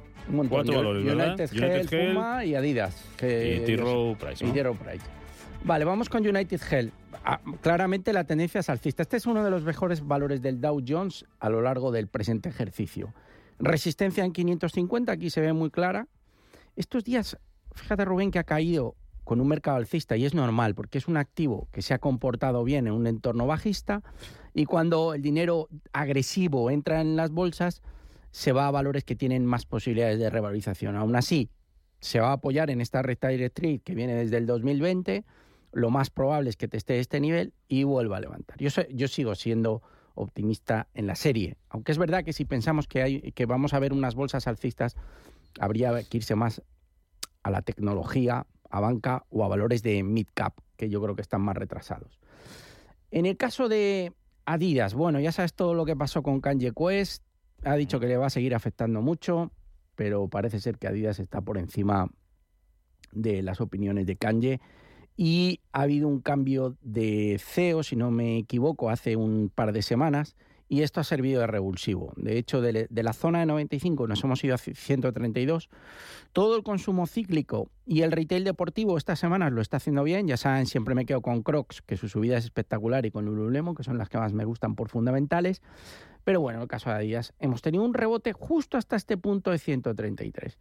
cuatro 0.50 0.76
valores, 0.76 1.04
¿verdad? 1.06 1.40
United, 1.40 1.90
Health, 1.90 2.12
Puma 2.12 2.44
y 2.44 2.54
Adidas. 2.54 3.02
Que, 3.16 3.56
y 3.56 3.64
T. 3.64 3.78
Price. 4.18 4.44
Y 4.44 4.50
Price. 4.50 5.06
Vale, 5.64 5.86
vamos 5.86 6.10
con 6.10 6.26
United 6.26 6.60
Health. 6.70 6.92
Ah, 7.24 7.40
claramente 7.62 8.12
la 8.12 8.24
tendencia 8.24 8.60
es 8.60 8.68
alcista. 8.68 9.02
Este 9.02 9.16
es 9.16 9.24
uno 9.24 9.42
de 9.42 9.50
los 9.50 9.64
mejores 9.64 10.06
valores 10.06 10.42
del 10.42 10.60
Dow 10.60 10.82
Jones 10.86 11.24
a 11.40 11.48
lo 11.48 11.62
largo 11.62 11.90
del 11.92 12.08
presente 12.08 12.50
ejercicio. 12.50 13.14
Resistencia 13.58 14.22
en 14.22 14.32
550, 14.32 15.12
aquí 15.12 15.30
se 15.30 15.40
ve 15.40 15.54
muy 15.54 15.70
clara. 15.70 16.08
Estos 16.76 17.04
días, 17.04 17.38
fíjate 17.72 18.04
Rubén, 18.04 18.30
que 18.30 18.38
ha 18.38 18.44
caído 18.44 18.96
con 19.24 19.40
un 19.40 19.48
mercado 19.48 19.78
alcista 19.78 20.16
y 20.16 20.24
es 20.24 20.34
normal 20.34 20.74
porque 20.74 20.98
es 20.98 21.08
un 21.08 21.16
activo 21.16 21.68
que 21.72 21.82
se 21.82 21.94
ha 21.94 21.98
comportado 21.98 22.62
bien 22.64 22.86
en 22.86 22.92
un 22.92 23.06
entorno 23.06 23.46
bajista 23.46 24.02
y 24.52 24.66
cuando 24.66 25.14
el 25.14 25.22
dinero 25.22 25.68
agresivo 25.92 26.70
entra 26.70 27.00
en 27.00 27.16
las 27.16 27.30
bolsas 27.30 27.82
se 28.30 28.52
va 28.52 28.66
a 28.66 28.70
valores 28.70 29.04
que 29.04 29.16
tienen 29.16 29.46
más 29.46 29.64
posibilidades 29.64 30.18
de 30.18 30.28
revalorización. 30.28 30.96
Aún 30.96 31.16
así, 31.16 31.50
se 32.00 32.20
va 32.20 32.30
a 32.30 32.32
apoyar 32.32 32.68
en 32.70 32.80
esta 32.80 33.00
recta 33.00 33.28
directriz 33.28 33.80
que 33.82 33.94
viene 33.94 34.14
desde 34.14 34.36
el 34.36 34.46
2020, 34.46 35.24
lo 35.72 35.90
más 35.90 36.10
probable 36.10 36.50
es 36.50 36.56
que 36.56 36.68
te 36.68 36.76
esté 36.76 36.98
este 36.98 37.20
nivel 37.20 37.52
y 37.68 37.84
vuelva 37.84 38.18
a 38.18 38.20
levantar. 38.20 38.58
Yo, 38.58 39.08
sigo 39.08 39.34
siendo 39.34 39.82
optimista 40.14 40.88
en 40.94 41.06
la 41.06 41.14
serie, 41.14 41.56
aunque 41.68 41.92
es 41.92 41.98
verdad 41.98 42.24
que 42.24 42.32
si 42.32 42.44
pensamos 42.44 42.86
que 42.86 43.46
vamos 43.48 43.72
a 43.72 43.78
ver 43.78 43.92
unas 43.92 44.14
bolsas 44.14 44.46
alcistas, 44.46 44.96
habría 45.58 46.02
que 46.02 46.18
irse 46.18 46.34
más 46.34 46.62
a 47.42 47.50
la 47.50 47.62
tecnología, 47.62 48.46
a 48.74 48.80
banca 48.80 49.24
o 49.30 49.44
a 49.44 49.48
valores 49.48 49.84
de 49.84 50.02
mid 50.02 50.26
cap, 50.34 50.54
que 50.76 50.88
yo 50.88 51.00
creo 51.00 51.14
que 51.14 51.22
están 51.22 51.42
más 51.42 51.56
retrasados. 51.56 52.18
En 53.12 53.24
el 53.24 53.36
caso 53.36 53.68
de 53.68 54.12
Adidas, 54.46 54.94
bueno, 54.94 55.20
ya 55.20 55.30
sabes 55.30 55.54
todo 55.54 55.74
lo 55.74 55.84
que 55.84 55.94
pasó 55.94 56.24
con 56.24 56.40
Kanye 56.40 56.72
Quest, 56.72 57.22
ha 57.62 57.76
dicho 57.76 58.00
que 58.00 58.08
le 58.08 58.16
va 58.16 58.26
a 58.26 58.30
seguir 58.30 58.52
afectando 58.52 59.00
mucho, 59.00 59.52
pero 59.94 60.26
parece 60.26 60.58
ser 60.58 60.76
que 60.78 60.88
Adidas 60.88 61.20
está 61.20 61.40
por 61.40 61.56
encima 61.56 62.10
de 63.12 63.42
las 63.42 63.60
opiniones 63.60 64.06
de 64.06 64.16
Kanye 64.16 64.60
y 65.16 65.60
ha 65.70 65.82
habido 65.82 66.08
un 66.08 66.20
cambio 66.20 66.76
de 66.80 67.40
CEO, 67.40 67.84
si 67.84 67.94
no 67.94 68.10
me 68.10 68.38
equivoco, 68.38 68.90
hace 68.90 69.14
un 69.14 69.52
par 69.54 69.72
de 69.72 69.82
semanas 69.82 70.34
y 70.68 70.82
esto 70.82 71.00
ha 71.00 71.04
servido 71.04 71.40
de 71.40 71.46
revulsivo. 71.46 72.12
De 72.16 72.38
hecho, 72.38 72.60
de, 72.60 72.88
la 72.90 73.12
zona 73.12 73.40
de 73.40 73.46
95 73.46 74.06
nos 74.06 74.24
hemos 74.24 74.42
ido 74.42 74.54
a 74.54 74.58
132. 74.58 75.68
Todo 76.32 76.56
el 76.56 76.62
consumo 76.62 77.06
cíclico 77.06 77.70
y 77.86 78.02
el 78.02 78.12
retail 78.12 78.44
deportivo 78.44 78.96
esta 78.96 79.16
semana 79.16 79.50
lo 79.50 79.60
está 79.60 79.76
haciendo 79.76 80.02
bien. 80.04 80.26
Ya 80.26 80.36
saben, 80.36 80.66
siempre 80.66 80.94
me 80.94 81.04
quedo 81.06 81.20
con 81.20 81.42
Crocs, 81.42 81.82
que 81.82 81.96
su 81.96 82.08
subida 82.08 82.38
es 82.38 82.44
espectacular, 82.44 83.04
y 83.06 83.10
con 83.10 83.24
Lululemon, 83.26 83.74
que 83.74 83.84
son 83.84 83.98
las 83.98 84.08
que 84.08 84.18
más 84.18 84.32
me 84.32 84.44
gustan 84.44 84.74
por 84.74 84.88
fundamentales. 84.88 85.60
Pero 86.24 86.40
bueno, 86.40 86.58
en 86.58 86.62
el 86.62 86.68
caso 86.68 86.88
de 86.88 86.96
Adidas, 86.96 87.34
hemos 87.38 87.60
tenido 87.60 87.84
un 87.84 87.92
rebote 87.92 88.32
justo 88.32 88.78
hasta 88.78 88.96
este 88.96 89.18
punto 89.18 89.50
de 89.50 89.58
133. 89.58 90.58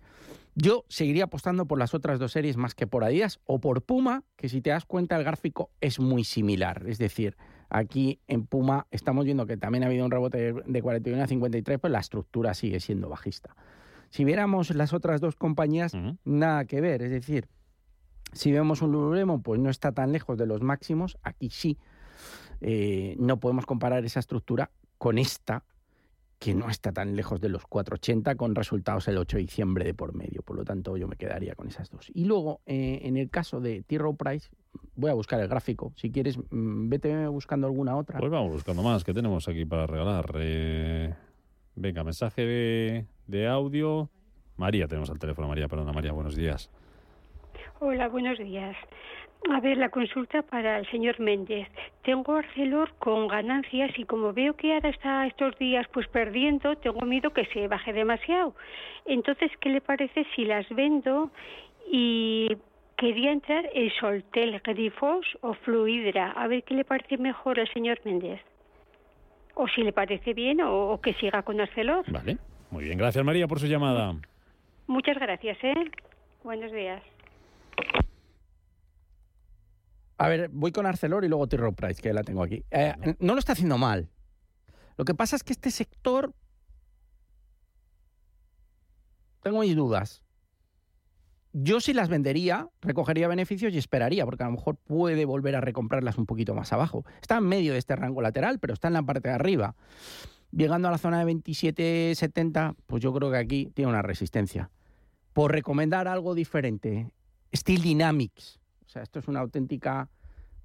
Yo 0.56 0.84
seguiría 0.90 1.24
apostando 1.26 1.66
por 1.66 1.80
las 1.80 1.94
otras 1.94 2.20
dos 2.20 2.34
series 2.34 2.58
más 2.58 2.76
que 2.76 2.86
por 2.86 3.04
Adidas 3.04 3.40
o 3.46 3.60
por 3.60 3.82
Puma, 3.82 4.24
que 4.36 4.50
si 4.50 4.62
te 4.62 4.72
das 4.72 4.86
cuenta 4.86 5.16
el 5.16 5.24
gráfico 5.24 5.72
es 5.80 6.00
muy 6.00 6.26
similar. 6.26 6.84
Es 6.88 6.98
decir, 6.98 7.38
aquí 7.70 8.20
en 8.28 8.46
Puma 8.46 8.86
estamos 8.92 9.24
viendo 9.24 9.48
que 9.48 9.56
también 9.56 9.84
ha 9.84 9.88
habido 9.88 10.06
un 10.06 10.12
rebote 10.12 10.54
de 10.54 10.82
41 10.82 11.24
a 11.24 11.28
53, 11.28 11.80
pero 11.80 11.92
la 11.92 12.00
estructura 12.00 12.54
sigue 12.54 12.82
siendo 12.82 13.08
bajista. 13.08 13.56
Si 14.14 14.26
viéramos 14.26 14.70
las 14.76 14.94
otras 14.94 15.22
dos 15.22 15.36
compañías, 15.36 15.92
nada 16.24 16.66
que 16.66 16.82
ver. 16.82 17.02
Es 17.02 17.10
decir, 17.10 17.48
si 18.32 18.52
vemos 18.52 18.84
un 18.84 18.92
Lululemon, 18.92 19.42
pues 19.42 19.60
no 19.60 19.72
está 19.72 19.92
tan 19.92 20.12
lejos 20.12 20.38
de 20.38 20.46
los 20.46 20.62
máximos. 20.62 21.18
Aquí 21.24 21.50
sí. 21.50 21.80
Eh, 22.62 23.16
no 23.18 23.40
podemos 23.40 23.66
comparar 23.66 24.06
esa 24.06 24.20
estructura 24.20 24.70
con 25.00 25.18
esta, 25.18 25.64
que 26.38 26.54
no 26.54 26.70
está 26.70 26.92
tan 26.92 27.16
lejos 27.16 27.42
de 27.42 27.50
los 27.50 27.64
4,80, 27.64 28.36
con 28.36 28.54
resultados 28.54 29.08
el 29.08 29.18
8 29.18 29.38
de 29.38 29.42
diciembre 29.42 29.84
de 29.84 29.96
por 29.96 30.14
medio. 30.14 30.44
Por 30.44 30.58
lo 30.58 30.64
tanto, 30.64 30.96
yo 30.96 31.08
me 31.08 31.16
quedaría 31.16 31.56
con 31.56 31.68
esas 31.68 31.90
dos. 31.90 32.12
Y 32.14 32.26
luego, 32.26 32.62
eh, 32.68 33.00
en 33.06 33.18
el 33.18 33.32
caso 33.32 33.62
de 33.62 33.82
T. 33.82 33.98
Price, 34.16 34.52
voy 34.96 35.10
a 35.10 35.16
buscar 35.16 35.40
el 35.40 35.48
gráfico. 35.48 35.92
Si 35.96 36.12
quieres, 36.12 36.38
mm, 36.38 36.88
vete 36.88 37.26
buscando 37.30 37.66
alguna 37.66 37.96
otra. 37.96 38.20
Pues 38.20 38.32
vamos 38.32 38.52
buscando 38.52 38.84
más, 38.84 39.04
que 39.04 39.12
tenemos 39.12 39.48
aquí 39.48 39.66
para 39.66 39.88
regalar. 39.88 40.36
Eh, 40.36 41.16
venga, 41.76 42.04
mensaje 42.04 43.06
de, 43.28 43.48
audio. 43.48 44.10
María, 44.58 44.88
tenemos 44.88 45.10
al 45.10 45.20
teléfono. 45.20 45.48
María, 45.48 45.68
perdona, 45.68 45.92
María, 45.94 46.12
buenos 46.12 46.36
días. 46.36 46.70
Hola, 47.80 48.08
buenos 48.08 48.38
días. 48.38 48.76
A 49.50 49.60
ver, 49.60 49.78
la 49.78 49.90
consulta 49.90 50.42
para 50.42 50.80
el 50.80 50.90
señor 50.90 51.20
Méndez. 51.20 51.68
Tengo 52.04 52.38
Arcelor 52.38 52.94
con 52.98 53.28
ganancias 53.28 53.92
y 53.98 54.06
como 54.06 54.32
veo 54.32 54.56
que 54.56 54.74
ahora 54.74 54.90
está 54.90 55.28
estos 55.28 55.58
días 55.58 55.86
pues 55.92 56.08
perdiendo, 56.08 56.78
tengo 56.78 57.06
miedo 57.06 57.32
que 57.32 57.46
se 57.48 57.68
baje 57.68 57.92
demasiado. 57.92 58.56
Entonces, 59.06 59.52
¿qué 59.60 59.70
le 59.70 59.82
parece 59.82 60.26
si 60.34 60.46
las 60.46 60.68
vendo 60.70 61.30
y 61.92 62.56
quería 62.96 63.32
entrar 63.34 63.70
en 63.74 63.92
Soltel, 64.00 64.62
Grifos 64.64 65.26
o 65.42 65.54
Fluidra? 65.56 66.32
A 66.32 66.48
ver 66.48 66.64
qué 66.64 66.76
le 66.76 66.86
parece 66.86 67.18
mejor 67.18 67.60
al 67.60 67.68
señor 67.74 68.00
Méndez. 68.06 68.40
O 69.56 69.68
si 69.68 69.82
le 69.84 69.94
parece 69.94 70.34
bien 70.34 70.62
o, 70.62 70.92
o 70.92 71.02
que 71.02 71.14
siga 71.14 71.44
con 71.44 71.62
Arcelor. 71.62 72.12
Vale, 72.12 72.38
muy 72.72 72.86
bien. 72.86 72.98
Gracias 72.98 73.24
María 73.24 73.48
por 73.48 73.60
su 73.60 73.68
llamada. 73.68 74.16
Muchas 74.88 75.18
gracias, 75.18 75.58
¿eh? 75.64 75.74
Buenos 76.44 76.72
días. 76.72 77.02
A 80.18 80.30
ver, 80.30 80.50
voy 80.52 80.72
con 80.72 80.86
Arcelor 80.86 81.26
y 81.26 81.28
luego 81.28 81.48
T. 81.48 81.58
Price, 81.76 82.02
que 82.02 82.14
la 82.14 82.24
tengo 82.24 82.44
aquí. 82.44 82.64
Eh, 82.72 82.94
no 83.20 83.34
lo 83.34 83.40
está 83.40 83.54
haciendo 83.54 83.78
mal. 83.78 84.10
Lo 84.98 85.06
que 85.06 85.14
pasa 85.14 85.36
es 85.36 85.44
que 85.44 85.54
este 85.54 85.72
sector. 85.72 86.34
Tengo 89.42 89.60
mis 89.60 89.76
dudas. 89.76 90.24
Yo 91.54 91.80
sí 91.80 91.94
las 91.94 92.10
vendería, 92.10 92.68
recogería 92.82 93.28
beneficios 93.28 93.74
y 93.74 93.78
esperaría, 93.78 94.26
porque 94.26 94.44
a 94.44 94.48
lo 94.48 94.54
mejor 94.54 94.76
puede 94.76 95.24
volver 95.26 95.56
a 95.56 95.62
recomprarlas 95.62 96.18
un 96.18 96.26
poquito 96.26 96.56
más 96.56 96.74
abajo. 96.74 97.06
Está 97.22 97.38
en 97.38 97.46
medio 97.46 97.74
de 97.74 97.80
este 97.80 97.96
rango 97.96 98.22
lateral, 98.22 98.60
pero 98.60 98.74
está 98.74 98.88
en 98.88 98.96
la 98.96 99.04
parte 99.04 99.30
de 99.30 99.36
arriba. 99.36 99.76
Llegando 100.52 100.88
a 100.88 100.92
la 100.92 100.98
zona 100.98 101.24
de 101.24 101.32
27.70, 101.32 102.76
pues 102.88 103.02
yo 103.02 103.14
creo 103.14 103.32
que 103.32 103.38
aquí 103.38 103.72
tiene 103.74 103.90
una 103.90 104.02
resistencia. 104.02 104.70
Por 105.32 105.52
recomendar 105.52 106.08
algo 106.08 106.36
diferente, 106.36 107.12
Steel 107.56 107.82
Dynamics 107.82 108.60
o 108.86 108.90
sea, 108.94 109.02
esto 109.02 109.18
es 109.18 109.28
una 109.28 109.40
auténtica 109.40 110.08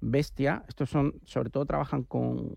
bestia. 0.01 0.63
Estos 0.67 0.91
son, 0.91 1.15
sobre 1.25 1.49
todo 1.49 1.65
trabajan 1.65 2.03
con, 2.03 2.55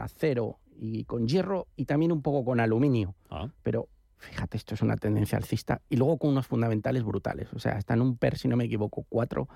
acero 0.00 0.60
y 0.78 1.04
con 1.04 1.28
hierro 1.28 1.66
y 1.76 1.84
también 1.84 2.10
un 2.10 2.22
poco 2.22 2.42
con 2.42 2.58
aluminio. 2.58 3.14
Ah. 3.28 3.48
Pero 3.62 3.88
fíjate, 4.20 4.56
esto 4.56 4.74
es 4.74 4.82
una 4.82 4.96
tendencia 4.96 5.38
alcista. 5.38 5.82
Y 5.88 5.96
luego 5.96 6.18
con 6.18 6.30
unos 6.30 6.46
fundamentales 6.46 7.02
brutales. 7.02 7.52
O 7.54 7.58
sea, 7.58 7.78
está 7.78 7.94
en 7.94 8.02
un 8.02 8.16
PER, 8.16 8.38
si 8.38 8.48
no 8.48 8.56
me 8.56 8.64
equivoco, 8.64 9.04
4, 9.08 9.48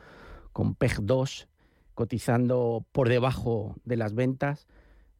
con 0.52 0.74
PEG 0.74 1.02
2, 1.02 1.48
cotizando 1.94 2.84
por 2.92 3.08
debajo 3.08 3.76
de 3.84 3.96
las 3.96 4.14
ventas. 4.14 4.66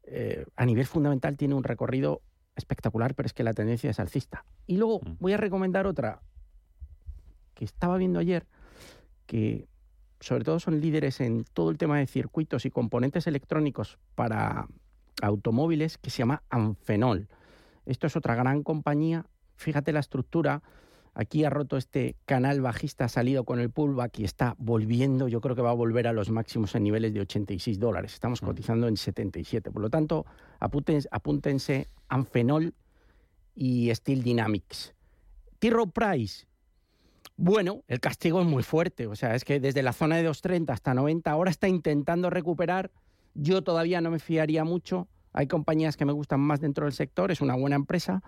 Eh, 0.04 0.46
a 0.56 0.66
nivel 0.66 0.86
fundamental 0.86 1.36
tiene 1.36 1.54
un 1.54 1.64
recorrido 1.64 2.22
espectacular, 2.56 3.14
pero 3.14 3.26
es 3.26 3.32
que 3.32 3.44
la 3.44 3.52
tendencia 3.52 3.90
es 3.90 4.00
alcista. 4.00 4.44
Y 4.66 4.76
luego 4.76 5.00
mm. 5.00 5.16
voy 5.20 5.32
a 5.32 5.36
recomendar 5.36 5.86
otra 5.86 6.22
que 7.54 7.64
estaba 7.64 7.96
viendo 7.96 8.18
ayer, 8.18 8.46
que 9.26 9.68
sobre 10.20 10.44
todo 10.44 10.58
son 10.58 10.80
líderes 10.80 11.20
en 11.20 11.44
todo 11.44 11.70
el 11.70 11.78
tema 11.78 11.98
de 11.98 12.06
circuitos 12.06 12.64
y 12.64 12.70
componentes 12.70 13.26
electrónicos 13.26 13.98
para 14.14 14.66
automóviles 15.22 15.98
que 15.98 16.10
se 16.10 16.18
llama 16.18 16.42
Anfenol. 16.48 17.28
Esto 17.86 18.06
es 18.06 18.16
otra 18.16 18.34
gran 18.34 18.62
compañía. 18.62 19.26
Fíjate 19.56 19.92
la 19.92 20.00
estructura. 20.00 20.62
Aquí 21.14 21.44
ha 21.44 21.50
roto 21.50 21.76
este 21.76 22.16
canal 22.26 22.60
bajista, 22.60 23.04
ha 23.04 23.08
salido 23.08 23.44
con 23.44 23.60
el 23.60 23.70
pullback 23.70 24.18
y 24.18 24.24
está 24.24 24.56
volviendo. 24.58 25.28
Yo 25.28 25.40
creo 25.40 25.54
que 25.54 25.62
va 25.62 25.70
a 25.70 25.74
volver 25.74 26.08
a 26.08 26.12
los 26.12 26.30
máximos 26.30 26.74
en 26.74 26.82
niveles 26.82 27.14
de 27.14 27.20
86 27.20 27.78
dólares. 27.78 28.14
Estamos 28.14 28.42
mm. 28.42 28.46
cotizando 28.46 28.88
en 28.88 28.96
77. 28.96 29.70
Por 29.70 29.80
lo 29.80 29.90
tanto, 29.90 30.26
apúntense, 30.58 31.08
apúntense 31.12 31.88
Anfenol 32.08 32.74
y 33.54 33.94
Steel 33.94 34.24
Dynamics. 34.24 34.92
Tiro 35.60 35.86
Price, 35.86 36.46
bueno, 37.36 37.82
el 37.88 37.98
castigo 38.00 38.40
es 38.40 38.46
muy 38.46 38.62
fuerte, 38.62 39.08
o 39.08 39.16
sea, 39.16 39.34
es 39.34 39.44
que 39.44 39.58
desde 39.58 39.82
la 39.82 39.92
zona 39.92 40.16
de 40.16 40.28
2.30 40.28 40.70
hasta 40.70 40.94
90 40.94 41.30
ahora 41.30 41.50
está 41.50 41.66
intentando 41.66 42.30
recuperar. 42.30 42.92
Yo 43.34 43.62
todavía 43.62 44.00
no 44.00 44.10
me 44.10 44.20
fiaría 44.20 44.62
mucho. 44.64 45.08
Hay 45.32 45.48
compañías 45.48 45.96
que 45.96 46.04
me 46.04 46.12
gustan 46.12 46.40
más 46.40 46.60
dentro 46.60 46.84
del 46.84 46.92
sector, 46.92 47.32
es 47.32 47.40
una 47.40 47.56
buena 47.56 47.74
empresa, 47.74 48.22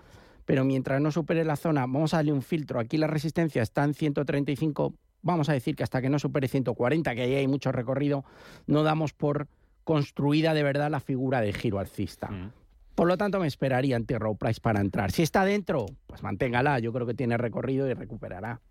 pero 0.46 0.64
mientras 0.64 1.00
no 1.00 1.10
supere 1.10 1.44
la 1.44 1.56
zona, 1.56 1.82
vamos 1.82 2.14
a 2.14 2.18
darle 2.18 2.32
un 2.32 2.40
filtro. 2.40 2.80
Aquí 2.80 2.96
la 2.96 3.06
resistencia 3.06 3.62
está 3.62 3.84
en 3.84 3.92
135, 3.92 4.94
vamos 5.20 5.50
a 5.50 5.52
decir 5.52 5.76
que 5.76 5.82
hasta 5.82 6.00
que 6.00 6.08
no 6.08 6.18
supere 6.18 6.48
140, 6.48 7.14
que 7.14 7.22
ahí 7.22 7.34
hay 7.34 7.48
mucho 7.48 7.72
recorrido, 7.72 8.24
no 8.66 8.82
damos 8.82 9.12
por 9.12 9.48
construida 9.84 10.54
de 10.54 10.62
verdad 10.62 10.90
la 10.90 11.00
figura 11.00 11.42
de 11.42 11.52
giro 11.52 11.78
alcista. 11.78 12.30
Mm. 12.30 12.52
Por 12.94 13.08
lo 13.08 13.18
tanto, 13.18 13.38
me 13.38 13.46
esperaría 13.46 13.96
en 13.96 14.06
T-Row 14.06 14.38
Price 14.38 14.60
para 14.60 14.80
entrar. 14.80 15.12
Si 15.12 15.22
está 15.22 15.44
dentro, 15.44 15.84
pues 16.06 16.22
manténgala. 16.22 16.78
Yo 16.78 16.94
creo 16.94 17.06
que 17.06 17.12
tiene 17.12 17.36
recorrido 17.36 17.86
y 17.90 17.92
recuperará 17.92 18.62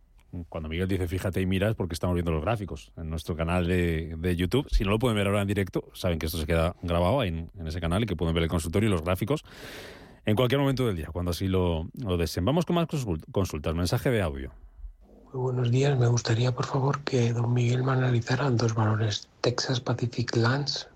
cuando 0.50 0.70
Miguel 0.70 0.88
dice 0.88 1.08
fíjate 1.08 1.41
y 1.41 1.46
miras, 1.46 1.75
porque 1.75 1.94
estamos 1.94 2.15
viendo 2.15 2.32
los 2.32 2.41
gráficos 2.41 2.91
en 2.98 3.10
nuestro 3.10 3.36
canal 3.36 3.67
de, 3.67 4.36
YouTube. 4.36 4.67
Si 4.70 4.84
no 4.84 4.89
lo 4.91 5.00
pueden 5.00 5.15
ver 5.15 5.27
ahora 5.27 5.41
en 5.41 5.48
directo, 5.48 5.89
saben 5.94 6.20
que 6.20 6.25
esto 6.25 6.38
se 6.38 6.46
queda 6.46 6.75
grabado 6.82 7.24
en, 7.24 7.50
ese 7.65 7.79
canal 7.79 8.03
y 8.03 8.05
que 8.05 8.15
pueden 8.15 8.34
ver 8.34 8.44
el 8.44 8.50
consultorio 8.50 8.89
y 8.89 8.91
los 8.91 9.03
gráficos 9.03 9.44
en 10.25 10.36
cualquier 10.36 10.60
momento 10.60 10.86
del 10.88 10.96
día, 10.96 11.10
cuando 11.12 11.32
así 11.32 11.48
lo, 11.48 11.88
lo 12.01 12.17
deseen. 12.17 12.46
Vamos 12.46 12.65
con 12.65 12.75
más 12.75 12.88
consultas. 13.32 13.75
Mensaje 13.75 14.10
de 14.10 14.22
audio. 14.22 14.51
Muy 15.34 15.41
buenos 15.41 15.72
días. 15.72 15.98
Me 15.98 16.08
gustaría, 16.08 16.51
por 16.53 16.65
favor, 16.65 17.03
que 17.03 17.34
don 17.34 17.53
Miguel 17.53 17.84
me 17.84 17.91
analizara 17.91 18.50
dos 18.50 18.74
valores. 18.74 19.27
Texas 19.41 19.79
Pacific 19.79 20.36
Lands 20.36 20.89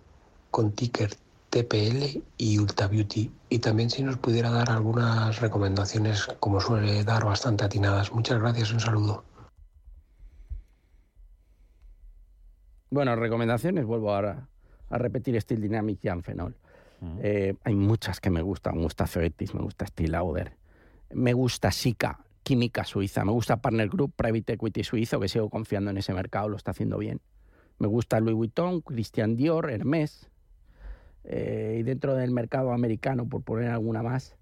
con 0.51 0.71
ticker 0.71 1.11
TPL 1.49 2.23
y 2.37 2.57
Ulta 2.59 2.87
Beauty. 2.87 3.31
Y 3.49 3.59
también 3.59 3.89
si 3.89 4.03
nos 4.03 4.17
pudiera 4.17 4.49
dar 4.49 4.69
algunas 4.69 5.39
recomendaciones, 5.41 6.27
como 6.39 6.59
suele 6.59 7.03
dar 7.03 7.25
bastante 7.25 7.65
atinadas. 7.65 8.11
Muchas 8.11 8.39
gracias, 8.39 8.71
un 8.71 8.79
saludo. 8.79 9.23
Bueno, 12.91 13.15
recomendaciones, 13.15 13.85
vuelvo 13.85 14.13
ahora 14.13 14.47
a 14.89 14.97
repetir 14.97 15.39
Steel 15.39 15.61
Dynamics 15.61 16.03
y 16.05 16.07
Anfenol. 16.07 16.55
Mm. 17.01 17.19
Eh, 17.21 17.53
hay 17.63 17.75
muchas 17.75 18.19
que 18.19 18.29
me 18.29 18.41
gustan. 18.41 18.75
Me 18.75 18.83
gusta 18.83 19.07
Zoetis, 19.07 19.53
me 19.53 19.61
gusta 19.61 19.85
Steel 19.87 20.11
Lauder, 20.11 20.53
me 21.13 21.33
gusta 21.33 21.71
Sika, 21.71 22.19
Química 22.43 22.83
Suiza, 22.83 23.23
me 23.25 23.31
gusta 23.31 23.61
Partner 23.61 23.89
Group, 23.89 24.13
Private 24.15 24.53
Equity 24.53 24.83
Suizo, 24.83 25.19
que 25.19 25.27
sigo 25.27 25.49
confiando 25.49 25.91
en 25.91 25.97
ese 25.97 26.13
mercado, 26.13 26.49
lo 26.49 26.57
está 26.57 26.71
haciendo 26.71 26.97
bien. 26.97 27.21
Me 27.77 27.87
gusta 27.87 28.19
Louis 28.19 28.35
Vuitton, 28.35 28.81
Christian 28.81 29.35
Dior, 29.35 29.69
Hermès. 29.69 30.29
eh, 31.23 31.77
y 31.79 31.83
dentro 31.83 32.15
del 32.15 32.31
mercado 32.31 32.71
americano, 32.73 33.27
por 33.27 33.43
poner 33.43 33.69
alguna 33.69 34.01
más, 34.01 34.35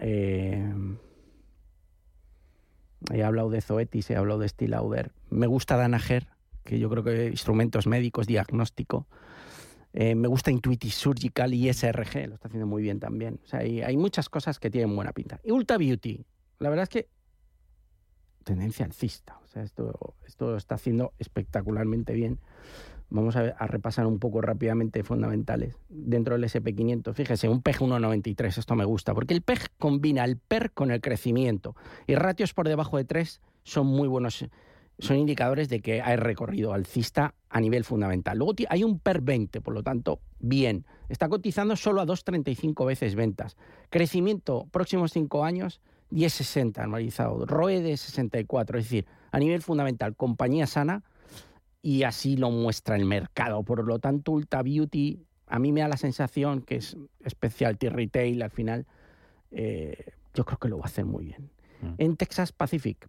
eh, 0.00 0.72
he 3.12 3.22
hablado 3.22 3.50
de 3.50 3.60
Zoetis, 3.60 4.10
he 4.10 4.16
hablado 4.16 4.40
de 4.40 4.48
Steel 4.48 4.72
Lauder. 4.72 5.12
Me 5.30 5.46
gusta 5.46 5.76
Danaher, 5.76 6.28
que 6.64 6.78
yo 6.78 6.90
creo 6.90 7.02
que 7.02 7.28
instrumentos 7.28 7.86
médicos, 7.86 8.26
diagnóstico. 8.26 9.06
Eh, 9.92 10.14
me 10.14 10.28
gusta 10.28 10.50
Intuitive 10.50 10.92
Surgical 10.92 11.52
y 11.52 11.72
SRG, 11.72 12.28
lo 12.28 12.34
está 12.34 12.48
haciendo 12.48 12.66
muy 12.66 12.82
bien 12.82 13.00
también. 13.00 13.40
O 13.44 13.46
sea, 13.46 13.60
hay, 13.60 13.82
hay 13.82 13.96
muchas 13.96 14.28
cosas 14.28 14.58
que 14.58 14.70
tienen 14.70 14.94
buena 14.94 15.12
pinta. 15.12 15.40
Y 15.42 15.50
Ulta 15.50 15.76
Beauty, 15.76 16.24
la 16.58 16.70
verdad 16.70 16.84
es 16.84 16.88
que 16.88 17.08
tendencia 18.44 18.84
alcista. 18.84 19.38
O 19.44 19.48
sea, 19.48 19.62
esto, 19.62 20.14
esto 20.26 20.56
está 20.56 20.76
haciendo 20.76 21.12
espectacularmente 21.18 22.14
bien. 22.14 22.38
Vamos 23.08 23.34
a, 23.34 23.40
a 23.40 23.66
repasar 23.66 24.06
un 24.06 24.20
poco 24.20 24.40
rápidamente 24.40 25.02
fundamentales. 25.02 25.76
Dentro 25.88 26.34
del 26.34 26.44
SP500, 26.44 27.12
fíjese, 27.12 27.48
un 27.48 27.60
PEG 27.60 27.78
1,93, 27.78 28.58
esto 28.58 28.76
me 28.76 28.84
gusta, 28.84 29.14
porque 29.14 29.34
el 29.34 29.42
PEG 29.42 29.70
combina 29.78 30.24
el 30.24 30.36
PER 30.36 30.70
con 30.70 30.92
el 30.92 31.00
crecimiento. 31.00 31.74
Y 32.06 32.14
ratios 32.14 32.54
por 32.54 32.68
debajo 32.68 32.96
de 32.96 33.04
3 33.04 33.40
son 33.64 33.88
muy 33.88 34.06
buenos, 34.06 34.46
son 35.00 35.16
indicadores 35.16 35.68
de 35.68 35.80
que 35.80 36.02
hay 36.02 36.16
recorrido 36.16 36.72
alcista 36.72 37.34
a 37.48 37.60
nivel 37.60 37.84
fundamental. 37.84 38.38
Luego 38.38 38.54
hay 38.68 38.84
un 38.84 38.98
PER 38.98 39.20
20, 39.20 39.60
por 39.60 39.74
lo 39.74 39.82
tanto, 39.82 40.20
bien. 40.38 40.86
Está 41.08 41.28
cotizando 41.28 41.76
solo 41.76 42.00
a 42.00 42.06
2,35 42.06 42.86
veces 42.86 43.14
ventas. 43.14 43.56
Crecimiento 43.88 44.66
próximos 44.70 45.12
5 45.12 45.44
años, 45.44 45.80
10,60 46.10 46.78
anualizado. 46.78 47.44
ROE 47.46 47.80
de 47.80 47.96
64, 47.96 48.78
es 48.78 48.84
decir, 48.84 49.06
a 49.32 49.38
nivel 49.38 49.62
fundamental, 49.62 50.14
compañía 50.14 50.66
sana 50.66 51.02
y 51.82 52.02
así 52.02 52.36
lo 52.36 52.50
muestra 52.50 52.96
el 52.96 53.04
mercado. 53.04 53.62
Por 53.62 53.84
lo 53.84 53.98
tanto, 53.98 54.32
Ulta 54.32 54.62
Beauty 54.62 55.24
a 55.46 55.58
mí 55.58 55.72
me 55.72 55.80
da 55.80 55.88
la 55.88 55.96
sensación 55.96 56.62
que 56.62 56.76
es 56.76 56.96
specialty 57.28 57.88
retail 57.88 58.42
al 58.42 58.50
final. 58.50 58.86
eh, 59.50 60.12
yo 60.34 60.44
creo 60.44 60.58
que 60.58 60.68
lo 60.68 60.78
va 60.78 60.84
a 60.84 60.86
hacer 60.86 61.04
muy 61.04 61.24
bien. 61.24 61.50
Mm. 61.82 61.94
En 61.98 62.16
Texas 62.16 62.52
Pacific, 62.52 63.08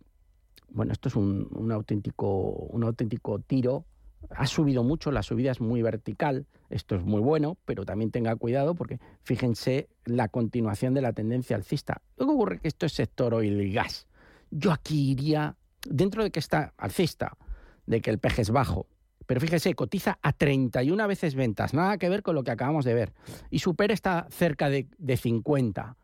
bueno, 0.73 0.93
esto 0.93 1.09
es 1.09 1.15
un, 1.15 1.71
auténtico, 1.71 2.27
un 2.51 2.83
auténtico 2.83 3.39
tiro. 3.39 3.85
Ha 4.29 4.45
subido 4.47 4.83
mucho, 4.83 5.11
la 5.11 5.23
subida 5.23 5.51
es 5.51 5.59
muy 5.59 5.81
vertical. 5.81 6.45
Esto 6.69 6.95
es 6.95 7.03
muy 7.03 7.21
bueno, 7.21 7.57
pero 7.65 7.85
también 7.85 8.11
tenga 8.11 8.35
cuidado 8.35 8.75
porque 8.75 8.99
fíjense 9.23 9.89
la 10.05 10.29
continuación 10.29 10.93
de 10.93 11.01
la 11.01 11.13
tendencia 11.13 11.55
alcista. 11.55 12.01
Que 12.17 12.23
ocurre 12.23 12.59
que 12.59 12.67
esto 12.67 12.85
es 12.85 12.93
sector 12.93 13.33
oil 13.33 13.59
y 13.61 13.73
gas. 13.73 14.07
Yo 14.49 14.71
aquí 14.71 15.11
iría, 15.11 15.55
dentro 15.85 16.23
de 16.23 16.31
que 16.31 16.39
está 16.39 16.73
alcista, 16.77 17.37
de 17.85 17.99
que 18.01 18.09
el 18.09 18.19
peje 18.19 18.41
es 18.41 18.51
bajo, 18.51 18.87
pero 19.25 19.39
fíjese, 19.39 19.73
cotiza 19.75 20.19
a 20.21 20.33
31 20.33 21.07
veces 21.07 21.35
ventas, 21.35 21.73
nada 21.73 21.97
que 21.97 22.09
ver 22.09 22.21
con 22.21 22.35
lo 22.35 22.43
que 22.43 22.51
acabamos 22.51 22.85
de 22.85 22.93
ver. 22.93 23.13
Y 23.49 23.59
Super 23.59 23.91
está 23.91 24.27
cerca 24.29 24.69
de, 24.69 24.87
de 24.97 25.17
50. 25.17 25.95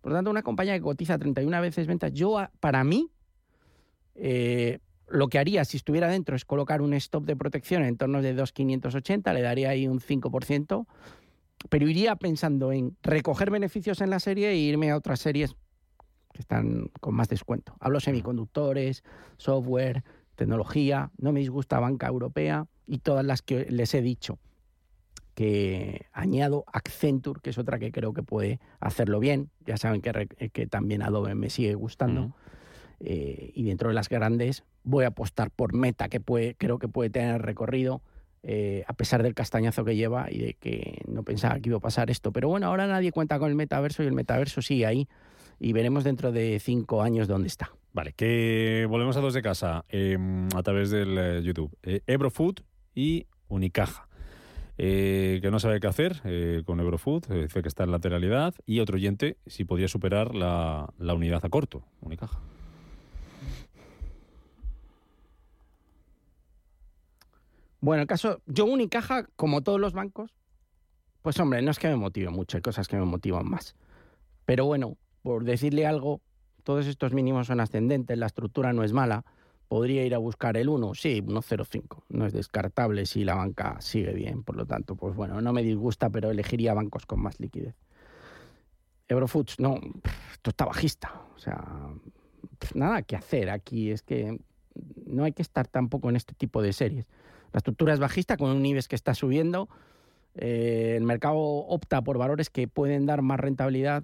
Por 0.00 0.12
lo 0.12 0.18
tanto, 0.18 0.30
una 0.30 0.42
compañía 0.42 0.74
que 0.74 0.82
cotiza 0.82 1.18
31 1.18 1.60
veces 1.62 1.86
ventas, 1.86 2.12
yo, 2.12 2.46
para 2.60 2.84
mí, 2.84 3.10
eh, 4.14 4.78
lo 5.08 5.28
que 5.28 5.38
haría 5.38 5.64
si 5.64 5.76
estuviera 5.76 6.08
dentro 6.08 6.36
es 6.36 6.44
colocar 6.44 6.82
un 6.82 6.94
stop 6.94 7.24
de 7.24 7.36
protección 7.36 7.82
en 7.84 7.96
torno 7.96 8.22
de 8.22 8.34
2,580, 8.34 9.32
le 9.32 9.42
daría 9.42 9.70
ahí 9.70 9.86
un 9.86 10.00
5%, 10.00 10.86
pero 11.68 11.88
iría 11.88 12.16
pensando 12.16 12.72
en 12.72 12.96
recoger 13.02 13.50
beneficios 13.50 14.00
en 14.00 14.10
la 14.10 14.20
serie 14.20 14.50
e 14.50 14.56
irme 14.56 14.90
a 14.90 14.96
otras 14.96 15.20
series 15.20 15.54
que 16.32 16.40
están 16.40 16.90
con 17.00 17.14
más 17.14 17.28
descuento. 17.28 17.76
Hablo 17.80 18.00
semiconductores, 18.00 19.04
software, 19.36 20.02
tecnología, 20.34 21.10
no 21.16 21.32
me 21.32 21.40
disgusta 21.40 21.78
banca 21.78 22.08
europea 22.08 22.66
y 22.86 22.98
todas 22.98 23.24
las 23.24 23.40
que 23.42 23.66
les 23.70 23.94
he 23.94 24.02
dicho 24.02 24.38
que 25.34 26.06
añado 26.12 26.64
Accenture, 26.72 27.40
que 27.42 27.50
es 27.50 27.58
otra 27.58 27.78
que 27.78 27.92
creo 27.92 28.12
que 28.12 28.22
puede 28.22 28.60
hacerlo 28.80 29.18
bien. 29.18 29.50
Ya 29.66 29.76
saben 29.76 30.00
que, 30.00 30.28
que 30.52 30.66
también 30.66 31.02
Adobe 31.02 31.34
me 31.34 31.50
sigue 31.50 31.74
gustando. 31.74 32.34
Eh, 33.00 33.52
y 33.54 33.64
dentro 33.64 33.88
de 33.88 33.94
las 33.94 34.08
grandes 34.08 34.64
voy 34.82 35.04
a 35.04 35.08
apostar 35.08 35.50
por 35.50 35.74
Meta, 35.74 36.08
que 36.08 36.20
puede, 36.20 36.54
creo 36.54 36.78
que 36.78 36.88
puede 36.88 37.10
tener 37.10 37.42
recorrido, 37.42 38.02
eh, 38.42 38.84
a 38.86 38.92
pesar 38.92 39.22
del 39.22 39.34
castañazo 39.34 39.84
que 39.84 39.96
lleva 39.96 40.30
y 40.30 40.38
de 40.38 40.54
que 40.54 41.00
no 41.08 41.22
pensaba 41.22 41.58
que 41.60 41.70
iba 41.70 41.78
a 41.78 41.80
pasar 41.80 42.10
esto. 42.10 42.32
Pero 42.32 42.48
bueno, 42.48 42.66
ahora 42.66 42.86
nadie 42.86 43.12
cuenta 43.12 43.38
con 43.38 43.48
el 43.48 43.56
metaverso 43.56 44.02
y 44.02 44.06
el 44.06 44.12
metaverso 44.12 44.62
sigue 44.62 44.86
ahí. 44.86 45.08
Y 45.60 45.72
veremos 45.72 46.04
dentro 46.04 46.32
de 46.32 46.58
cinco 46.58 47.02
años 47.02 47.28
dónde 47.28 47.46
está. 47.48 47.70
Vale, 47.92 48.12
que 48.12 48.86
volvemos 48.88 49.16
a 49.16 49.20
dos 49.20 49.34
de 49.34 49.42
casa 49.42 49.84
eh, 49.88 50.18
a 50.54 50.62
través 50.62 50.90
del 50.90 51.16
eh, 51.16 51.42
YouTube. 51.42 51.70
Eh, 51.82 52.00
Ebrofood 52.06 52.56
y 52.94 53.26
Unicaja. 53.48 54.08
Eh, 54.76 55.38
que 55.40 55.52
no 55.52 55.60
sabe 55.60 55.78
qué 55.78 55.86
hacer 55.86 56.20
eh, 56.24 56.62
con 56.66 56.80
Ebrofood, 56.80 57.30
eh, 57.30 57.42
dice 57.42 57.62
que 57.62 57.68
está 57.68 57.84
en 57.84 57.92
lateralidad. 57.92 58.54
Y 58.66 58.80
otro 58.80 58.96
oyente, 58.96 59.36
si 59.46 59.64
podía 59.64 59.86
superar 59.86 60.34
la 60.34 60.90
unidad 60.98 61.44
a 61.44 61.48
corto, 61.48 61.84
Unicaja. 62.00 62.40
Bueno, 67.84 68.00
el 68.00 68.08
caso, 68.08 68.40
yo 68.46 68.64
Unicaja, 68.64 69.26
como 69.36 69.62
todos 69.62 69.78
los 69.78 69.92
bancos, 69.92 70.34
pues 71.20 71.38
hombre, 71.38 71.60
no 71.60 71.70
es 71.70 71.78
que 71.78 71.86
me 71.88 71.96
motive 71.96 72.30
mucho, 72.30 72.56
hay 72.56 72.62
cosas 72.62 72.88
que 72.88 72.96
me 72.96 73.04
motivan 73.04 73.46
más. 73.46 73.76
Pero 74.46 74.64
bueno, 74.64 74.96
por 75.20 75.44
decirle 75.44 75.86
algo, 75.86 76.22
todos 76.62 76.86
estos 76.86 77.12
mínimos 77.12 77.48
son 77.48 77.60
ascendentes, 77.60 78.16
la 78.16 78.24
estructura 78.24 78.72
no 78.72 78.84
es 78.84 78.94
mala, 78.94 79.26
podría 79.68 80.02
ir 80.02 80.14
a 80.14 80.18
buscar 80.18 80.56
el 80.56 80.70
1, 80.70 80.94
sí, 80.94 81.20
1,05, 81.20 82.04
no 82.08 82.24
es 82.24 82.32
descartable 82.32 83.04
si 83.04 83.22
la 83.22 83.34
banca 83.34 83.78
sigue 83.82 84.14
bien, 84.14 84.44
por 84.44 84.56
lo 84.56 84.64
tanto, 84.64 84.96
pues 84.96 85.14
bueno, 85.14 85.42
no 85.42 85.52
me 85.52 85.62
disgusta, 85.62 86.08
pero 86.08 86.30
elegiría 86.30 86.72
bancos 86.72 87.04
con 87.04 87.20
más 87.20 87.38
liquidez. 87.38 87.74
Eurofoods, 89.08 89.60
no, 89.60 89.78
esto 90.32 90.48
está 90.48 90.64
bajista, 90.64 91.20
o 91.36 91.38
sea, 91.38 91.62
nada 92.74 93.02
que 93.02 93.14
hacer 93.14 93.50
aquí, 93.50 93.90
es 93.90 94.00
que 94.00 94.40
no 95.04 95.24
hay 95.24 95.32
que 95.32 95.42
estar 95.42 95.68
tampoco 95.68 96.08
en 96.08 96.16
este 96.16 96.32
tipo 96.32 96.62
de 96.62 96.72
series. 96.72 97.06
La 97.54 97.58
estructura 97.58 97.94
es 97.94 98.00
bajista 98.00 98.36
con 98.36 98.50
un 98.50 98.66
IBEX 98.66 98.88
que 98.88 98.96
está 98.96 99.14
subiendo. 99.14 99.68
Eh, 100.34 100.94
el 100.96 101.04
mercado 101.04 101.36
opta 101.38 102.02
por 102.02 102.18
valores 102.18 102.50
que 102.50 102.66
pueden 102.66 103.06
dar 103.06 103.22
más 103.22 103.38
rentabilidad. 103.38 104.02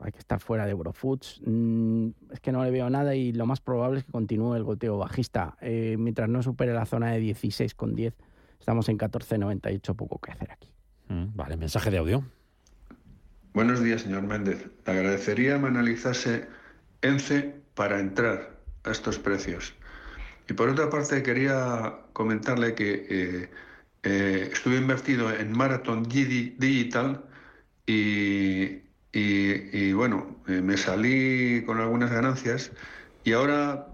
Hay 0.00 0.10
que 0.10 0.18
estar 0.18 0.40
fuera 0.40 0.64
de 0.64 0.72
Eurofoods. 0.72 1.40
Mm, 1.46 2.08
es 2.32 2.40
que 2.40 2.50
no 2.50 2.64
le 2.64 2.72
veo 2.72 2.90
nada 2.90 3.14
y 3.14 3.32
lo 3.32 3.46
más 3.46 3.60
probable 3.60 4.00
es 4.00 4.04
que 4.04 4.10
continúe 4.10 4.56
el 4.56 4.64
goteo 4.64 4.98
bajista. 4.98 5.56
Eh, 5.60 5.94
mientras 6.00 6.28
no 6.28 6.42
supere 6.42 6.74
la 6.74 6.84
zona 6.84 7.12
de 7.12 7.20
16,10, 7.20 8.12
estamos 8.58 8.88
en 8.88 8.98
14,98. 8.98 9.94
Poco 9.94 10.18
que 10.18 10.32
hacer 10.32 10.50
aquí. 10.50 10.72
Mm, 11.10 11.36
Vale, 11.36 11.56
mensaje 11.56 11.92
de 11.92 11.98
audio. 11.98 12.24
Buenos 13.54 13.84
días, 13.84 14.02
señor 14.02 14.22
Méndez. 14.22 14.68
Le 14.84 14.92
agradecería 14.92 15.58
me 15.58 15.68
analizase 15.68 16.48
ENCE 17.02 17.54
para 17.74 18.00
entrar 18.00 18.56
a 18.82 18.90
estos 18.90 19.20
precios. 19.20 19.74
Y 20.50 20.52
por 20.52 20.68
otra 20.68 20.90
parte, 20.90 21.22
quería 21.22 21.94
comentarle 22.12 22.74
que 22.74 23.06
eh, 23.08 23.50
eh, 24.02 24.48
estuve 24.52 24.78
invertido 24.78 25.30
en 25.32 25.52
Marathon 25.56 26.02
Digital 26.08 27.24
y, 27.86 28.82
bueno, 29.92 30.42
eh, 30.48 30.60
me 30.60 30.76
salí 30.76 31.62
con 31.64 31.78
algunas 31.78 32.10
ganancias 32.10 32.72
y 33.22 33.32
ahora 33.32 33.86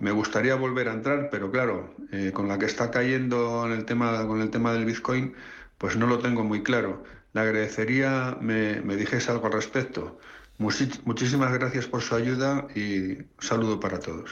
me 0.00 0.10
gustaría 0.12 0.54
volver 0.54 0.88
a 0.88 0.94
entrar, 0.94 1.28
pero 1.30 1.50
claro, 1.50 1.94
con 2.32 2.48
la 2.48 2.58
que 2.58 2.66
está 2.66 2.90
cayendo 2.90 3.66
en 3.66 3.72
el 3.72 3.84
tema, 3.84 4.26
con 4.26 4.40
el 4.40 4.50
tema 4.50 4.72
del 4.72 4.86
Bitcoin, 4.86 5.34
pues 5.76 5.96
no 5.96 6.06
lo 6.06 6.18
tengo 6.20 6.44
muy 6.44 6.62
claro. 6.62 7.04
Le 7.34 7.40
agradecería 7.42 8.38
me, 8.40 8.80
me 8.80 8.96
dijese 8.96 9.30
algo 9.30 9.46
al 9.46 9.52
respecto. 9.52 10.18
Muchísimas 10.58 11.52
gracias 11.52 11.86
por 11.86 12.00
su 12.00 12.14
ayuda 12.14 12.66
y 12.74 13.18
saludo 13.38 13.80
para 13.80 14.00
todos. 14.00 14.30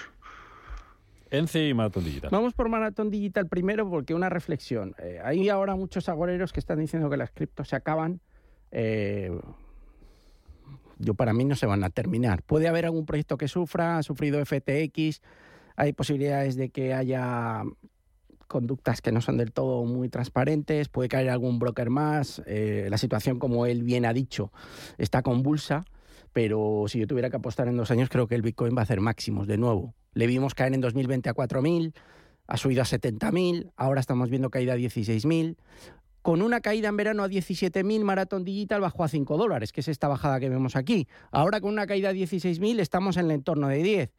ENCE 1.30 1.68
y 1.68 1.74
Maratón 1.74 2.04
Digital. 2.04 2.30
Vamos 2.30 2.54
por 2.54 2.68
Maratón 2.68 3.10
Digital 3.10 3.46
primero 3.46 3.88
porque 3.88 4.14
una 4.14 4.28
reflexión. 4.28 4.94
Eh, 4.98 5.20
hay 5.22 5.48
ahora 5.48 5.76
muchos 5.76 6.08
agoreros 6.08 6.52
que 6.52 6.60
están 6.60 6.78
diciendo 6.78 7.08
que 7.08 7.16
las 7.16 7.30
criptos 7.30 7.68
se 7.68 7.76
acaban. 7.76 8.20
Eh, 8.72 9.30
yo 10.98 11.14
para 11.14 11.32
mí 11.32 11.44
no 11.44 11.56
se 11.56 11.66
van 11.66 11.82
a 11.84 11.90
terminar. 11.90 12.42
Puede 12.42 12.68
haber 12.68 12.84
algún 12.84 13.06
proyecto 13.06 13.38
que 13.38 13.48
sufra, 13.48 13.98
ha 13.98 14.02
sufrido 14.02 14.44
FTX, 14.44 15.22
hay 15.76 15.92
posibilidades 15.92 16.56
de 16.56 16.68
que 16.68 16.92
haya 16.92 17.62
conductas 18.46 19.00
que 19.00 19.12
no 19.12 19.20
son 19.20 19.38
del 19.38 19.52
todo 19.52 19.84
muy 19.84 20.08
transparentes, 20.08 20.88
puede 20.88 21.08
caer 21.08 21.30
algún 21.30 21.58
broker 21.58 21.88
más, 21.88 22.42
eh, 22.46 22.88
la 22.90 22.98
situación 22.98 23.38
como 23.38 23.64
él 23.64 23.82
bien 23.84 24.04
ha 24.04 24.12
dicho 24.12 24.52
está 24.98 25.22
convulsa, 25.22 25.84
pero 26.32 26.84
si 26.88 26.98
yo 26.98 27.06
tuviera 27.06 27.30
que 27.30 27.36
apostar 27.36 27.68
en 27.68 27.76
dos 27.76 27.90
años 27.92 28.08
creo 28.08 28.26
que 28.26 28.34
el 28.34 28.42
Bitcoin 28.42 28.76
va 28.76 28.80
a 28.80 28.82
hacer 28.82 29.00
máximos 29.00 29.46
de 29.46 29.56
nuevo. 29.56 29.94
Le 30.12 30.26
vimos 30.26 30.54
caer 30.54 30.74
en 30.74 30.80
2020 30.80 31.28
a 31.28 31.34
4.000, 31.34 31.94
ha 32.46 32.56
subido 32.56 32.82
a 32.82 32.84
70.000, 32.84 33.72
ahora 33.76 34.00
estamos 34.00 34.28
viendo 34.28 34.50
caída 34.50 34.72
a 34.72 34.76
16.000. 34.76 35.56
Con 36.22 36.42
una 36.42 36.60
caída 36.60 36.88
en 36.88 36.96
verano 36.96 37.22
a 37.22 37.28
17.000, 37.28 38.02
Marathon 38.02 38.44
Digital 38.44 38.80
bajó 38.80 39.04
a 39.04 39.08
5 39.08 39.36
dólares, 39.36 39.72
que 39.72 39.80
es 39.80 39.88
esta 39.88 40.08
bajada 40.08 40.38
que 40.40 40.48
vemos 40.48 40.76
aquí. 40.76 41.08
Ahora 41.30 41.60
con 41.60 41.72
una 41.72 41.86
caída 41.86 42.10
a 42.10 42.12
16.000 42.12 42.80
estamos 42.80 43.16
en 43.16 43.26
el 43.26 43.30
entorno 43.30 43.68
de 43.68 43.82
10. 43.82 44.12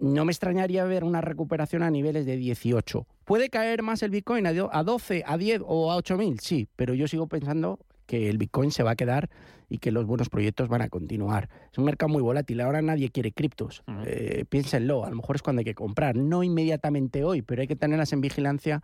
No 0.00 0.24
me 0.24 0.32
extrañaría 0.32 0.84
ver 0.84 1.04
una 1.04 1.20
recuperación 1.20 1.82
a 1.82 1.90
niveles 1.90 2.26
de 2.26 2.36
18. 2.36 3.06
¿Puede 3.24 3.50
caer 3.50 3.82
más 3.82 4.02
el 4.02 4.10
Bitcoin 4.10 4.46
a 4.46 4.82
12, 4.82 5.22
a 5.24 5.38
10 5.38 5.62
o 5.64 5.92
a 5.92 5.96
8.000? 5.96 6.40
Sí, 6.40 6.68
pero 6.74 6.94
yo 6.94 7.06
sigo 7.06 7.28
pensando 7.28 7.78
que 8.06 8.28
el 8.28 8.38
Bitcoin 8.38 8.70
se 8.70 8.82
va 8.82 8.92
a 8.92 8.96
quedar 8.96 9.30
y 9.68 9.78
que 9.78 9.90
los 9.90 10.06
buenos 10.06 10.28
proyectos 10.28 10.68
van 10.68 10.82
a 10.82 10.88
continuar. 10.88 11.48
Es 11.72 11.78
un 11.78 11.84
mercado 11.84 12.12
muy 12.12 12.22
volátil, 12.22 12.60
ahora 12.60 12.82
nadie 12.82 13.10
quiere 13.10 13.32
criptos. 13.32 13.82
Eh, 14.06 14.44
piénsenlo, 14.48 15.04
a 15.04 15.10
lo 15.10 15.16
mejor 15.16 15.36
es 15.36 15.42
cuando 15.42 15.60
hay 15.60 15.64
que 15.64 15.74
comprar, 15.74 16.16
no 16.16 16.42
inmediatamente 16.42 17.24
hoy, 17.24 17.42
pero 17.42 17.62
hay 17.62 17.68
que 17.68 17.76
tenerlas 17.76 18.12
en 18.12 18.20
vigilancia 18.20 18.82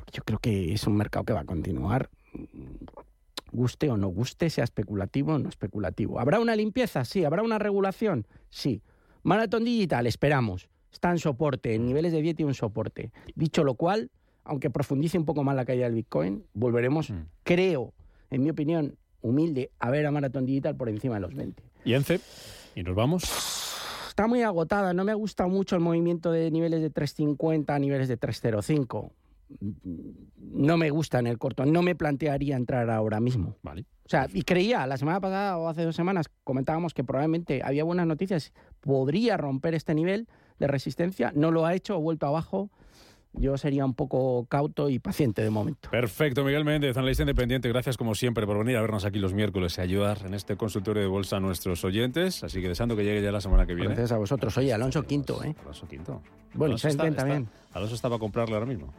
porque 0.00 0.12
yo 0.16 0.22
creo 0.22 0.38
que 0.38 0.72
es 0.72 0.86
un 0.86 0.96
mercado 0.96 1.24
que 1.24 1.32
va 1.32 1.40
a 1.40 1.44
continuar. 1.44 2.08
Guste 3.52 3.90
o 3.90 3.96
no 3.96 4.08
guste, 4.08 4.48
sea 4.48 4.64
especulativo 4.64 5.34
o 5.34 5.38
no 5.38 5.48
especulativo. 5.48 6.20
¿Habrá 6.20 6.40
una 6.40 6.56
limpieza? 6.56 7.04
Sí. 7.04 7.24
¿Habrá 7.24 7.42
una 7.42 7.58
regulación? 7.58 8.26
Sí. 8.48 8.82
Marathon 9.22 9.64
Digital, 9.64 10.06
esperamos. 10.06 10.68
Está 10.90 11.10
en 11.10 11.18
soporte, 11.18 11.74
en 11.74 11.84
niveles 11.86 12.12
de 12.12 12.22
10 12.22 12.40
y 12.40 12.44
un 12.44 12.54
soporte. 12.54 13.12
Dicho 13.34 13.62
lo 13.62 13.74
cual, 13.74 14.10
aunque 14.44 14.70
profundice 14.70 15.18
un 15.18 15.24
poco 15.24 15.44
más 15.44 15.54
la 15.54 15.64
caída 15.64 15.84
del 15.84 15.94
Bitcoin, 15.94 16.44
volveremos, 16.54 17.12
creo, 17.42 17.92
en 18.30 18.42
mi 18.42 18.50
opinión, 18.50 18.96
humilde, 19.20 19.70
a 19.78 19.90
ver 19.90 20.06
a 20.06 20.10
Marathon 20.10 20.46
Digital 20.46 20.76
por 20.76 20.88
encima 20.88 21.16
de 21.16 21.20
los 21.20 21.34
20. 21.34 21.62
¿Y 21.84 21.94
ENCE? 21.94 22.20
¿Y 22.74 22.82
nos 22.82 22.94
vamos? 22.94 23.24
Está 24.08 24.26
muy 24.26 24.42
agotada, 24.42 24.92
no 24.92 25.04
me 25.04 25.14
gusta 25.14 25.46
mucho 25.46 25.76
el 25.76 25.82
movimiento 25.82 26.30
de 26.30 26.50
niveles 26.50 26.80
de 26.80 26.90
350 26.90 27.74
a 27.74 27.78
niveles 27.78 28.08
de 28.08 28.16
305. 28.16 29.12
No 30.36 30.76
me 30.76 30.90
gusta 30.90 31.18
en 31.18 31.26
el 31.26 31.38
corto, 31.38 31.64
no 31.64 31.82
me 31.82 31.94
plantearía 31.94 32.56
entrar 32.56 32.88
ahora 32.90 33.18
mismo. 33.18 33.56
Vale. 33.62 33.86
O 34.04 34.08
sea, 34.10 34.26
y 34.32 34.42
creía, 34.42 34.86
la 34.86 34.96
semana 34.96 35.20
pasada 35.20 35.58
o 35.58 35.68
hace 35.68 35.84
dos 35.84 35.96
semanas 35.96 36.26
comentábamos 36.44 36.94
que 36.94 37.04
probablemente 37.04 37.62
había 37.64 37.84
buenas 37.84 38.06
noticias, 38.06 38.52
podría 38.80 39.36
romper 39.36 39.74
este 39.74 39.94
nivel 39.94 40.28
de 40.58 40.66
resistencia, 40.66 41.32
no 41.34 41.50
lo 41.50 41.64
ha 41.64 41.74
hecho, 41.74 41.94
ha 41.94 41.98
vuelto 41.98 42.26
abajo 42.26 42.70
yo 43.32 43.56
sería 43.56 43.84
un 43.84 43.94
poco 43.94 44.46
cauto 44.46 44.88
y 44.88 44.98
paciente 44.98 45.42
de 45.42 45.50
momento. 45.50 45.90
Perfecto, 45.90 46.44
Miguel 46.44 46.64
Méndez, 46.64 46.96
analista 46.96 47.22
independiente. 47.22 47.68
Gracias 47.68 47.96
como 47.96 48.14
siempre 48.14 48.46
por 48.46 48.58
venir 48.58 48.76
a 48.76 48.80
vernos 48.80 49.04
aquí 49.04 49.18
los 49.18 49.32
miércoles 49.34 49.78
y 49.78 49.80
ayudar 49.80 50.18
en 50.26 50.34
este 50.34 50.56
consultorio 50.56 51.02
de 51.02 51.08
bolsa 51.08 51.36
a 51.36 51.40
nuestros 51.40 51.84
oyentes. 51.84 52.42
Así 52.44 52.60
que 52.60 52.68
deseando 52.68 52.96
que 52.96 53.04
llegue 53.04 53.22
ya 53.22 53.32
la 53.32 53.40
semana 53.40 53.66
que 53.66 53.74
viene. 53.74 53.88
Gracias 53.90 54.12
a 54.12 54.18
vosotros. 54.18 54.56
Oye, 54.58 54.72
Alonso 54.72 55.02
Quinto, 55.04 55.42
¿eh? 55.44 55.54
Alonso 55.62 55.86
Quinto. 55.88 56.22
Bueno, 56.54 56.72
Alonso 56.72 56.88
está, 56.88 57.10
también. 57.14 57.42
está- 57.44 57.78
Alonso 57.78 57.94
estaba 57.94 58.16
a 58.16 58.18
comprarle 58.18 58.54
ahora 58.54 58.66
mismo. 58.66 58.92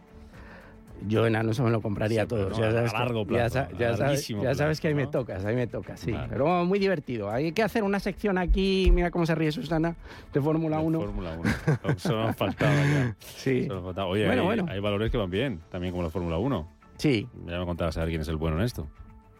Yo 1.08 1.26
en 1.26 1.36
Alonso 1.36 1.64
me 1.64 1.72
lo 1.72 1.82
compraría 1.82 2.22
Sí, 2.24 2.28
todo. 2.28 2.50
pero 2.50 2.60
no, 2.72 2.80
a 2.80 2.94
largo 2.94 3.26
que, 3.26 3.34
ya, 3.34 3.40
plazo, 3.50 3.54
sa- 3.54 3.62
a 3.62 3.72
ya 3.78 3.98
sabes, 3.98 4.28
ya 4.28 4.36
sabes 4.54 4.58
plazo, 4.58 4.82
que 4.82 4.88
ahí 4.90 4.94
me 4.94 5.04
¿no? 5.06 5.10
tocas, 5.10 5.46
ahí 5.46 5.56
me 5.56 5.66
tocas, 5.68 6.00
sí. 6.00 6.12
Vale. 6.12 6.28
Pero 6.30 6.64
muy 6.66 6.78
divertido. 6.80 7.30
Hay 7.32 7.52
que 7.54 7.64
hacer 7.64 7.84
una 7.84 8.00
sección 8.00 8.38
aquí, 8.38 8.92
mira 8.94 9.10
cómo 9.10 9.26
se 9.26 9.34
ríe 9.34 9.52
Susana, 9.52 9.96
de 10.32 10.42
Fórmula 10.42 10.78
De 10.78 10.84
1. 10.84 11.00
Fórmula 11.02 11.38
1. 11.40 11.52
Solo 11.98 12.28
nos 12.28 12.36
faltaba 12.36 12.74
ya. 12.76 13.16
Sí. 13.20 13.64
Solo 13.64 13.76
nos 13.76 13.84
faltaba. 13.86 14.08
Oye, 14.08 14.26
Bueno, 14.28 14.42
hay, 14.44 14.46
bueno. 14.48 14.66
hay 14.70 14.80
valores 14.80 15.10
que 15.12 15.18
van 15.18 15.30
bien, 15.32 15.60
también 15.72 15.92
como 15.92 16.04
la 16.04 16.10
Fórmula 16.12 16.38
1. 16.38 16.68
Sí, 16.98 17.28
Ya 17.48 17.58
me 17.58 17.66
contarás 17.66 17.98
a 17.98 18.02
ver 18.02 18.10
quién 18.10 18.22
es 18.22 18.28
el 18.28 18.38
bueno 18.38 18.58
en 18.58 18.64
esto. 18.64 18.88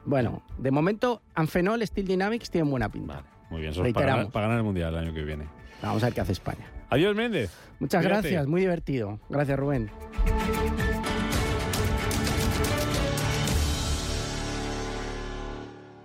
bueno, 0.06 0.41
de 0.58 0.71
momento 0.71 1.21
Anfenol, 1.36 1.86
Steel 1.86 2.08
Dynamics 2.08 2.50
tienen 2.50 2.71
buena 2.71 2.89
pinta. 2.89 3.13
Vale, 3.17 3.28
muy 3.52 3.60
bien. 3.62 3.71
Eso 3.71 3.86
es 3.86 3.93
para 3.93 4.28
para 4.30 4.47
ganar 4.47 4.58
el 4.58 4.63
Mundial 4.63 4.95
el 4.95 5.00
año 5.00 5.13
que 5.13 5.24
viene. 5.24 5.45
Vamos 5.84 6.02
a 6.02 6.08
ver 6.08 6.15
qué 6.15 6.21
hace 6.21 6.32
España. 6.32 6.65
Adiós, 6.89 7.15
Méndez. 7.15 7.52
Muchas 7.80 8.04
Cuídate. 8.04 8.30
gracias, 8.30 8.47
muy 8.47 8.62
divertido. 8.62 9.19
Gracias, 9.30 9.58
Rubén. 9.60 9.91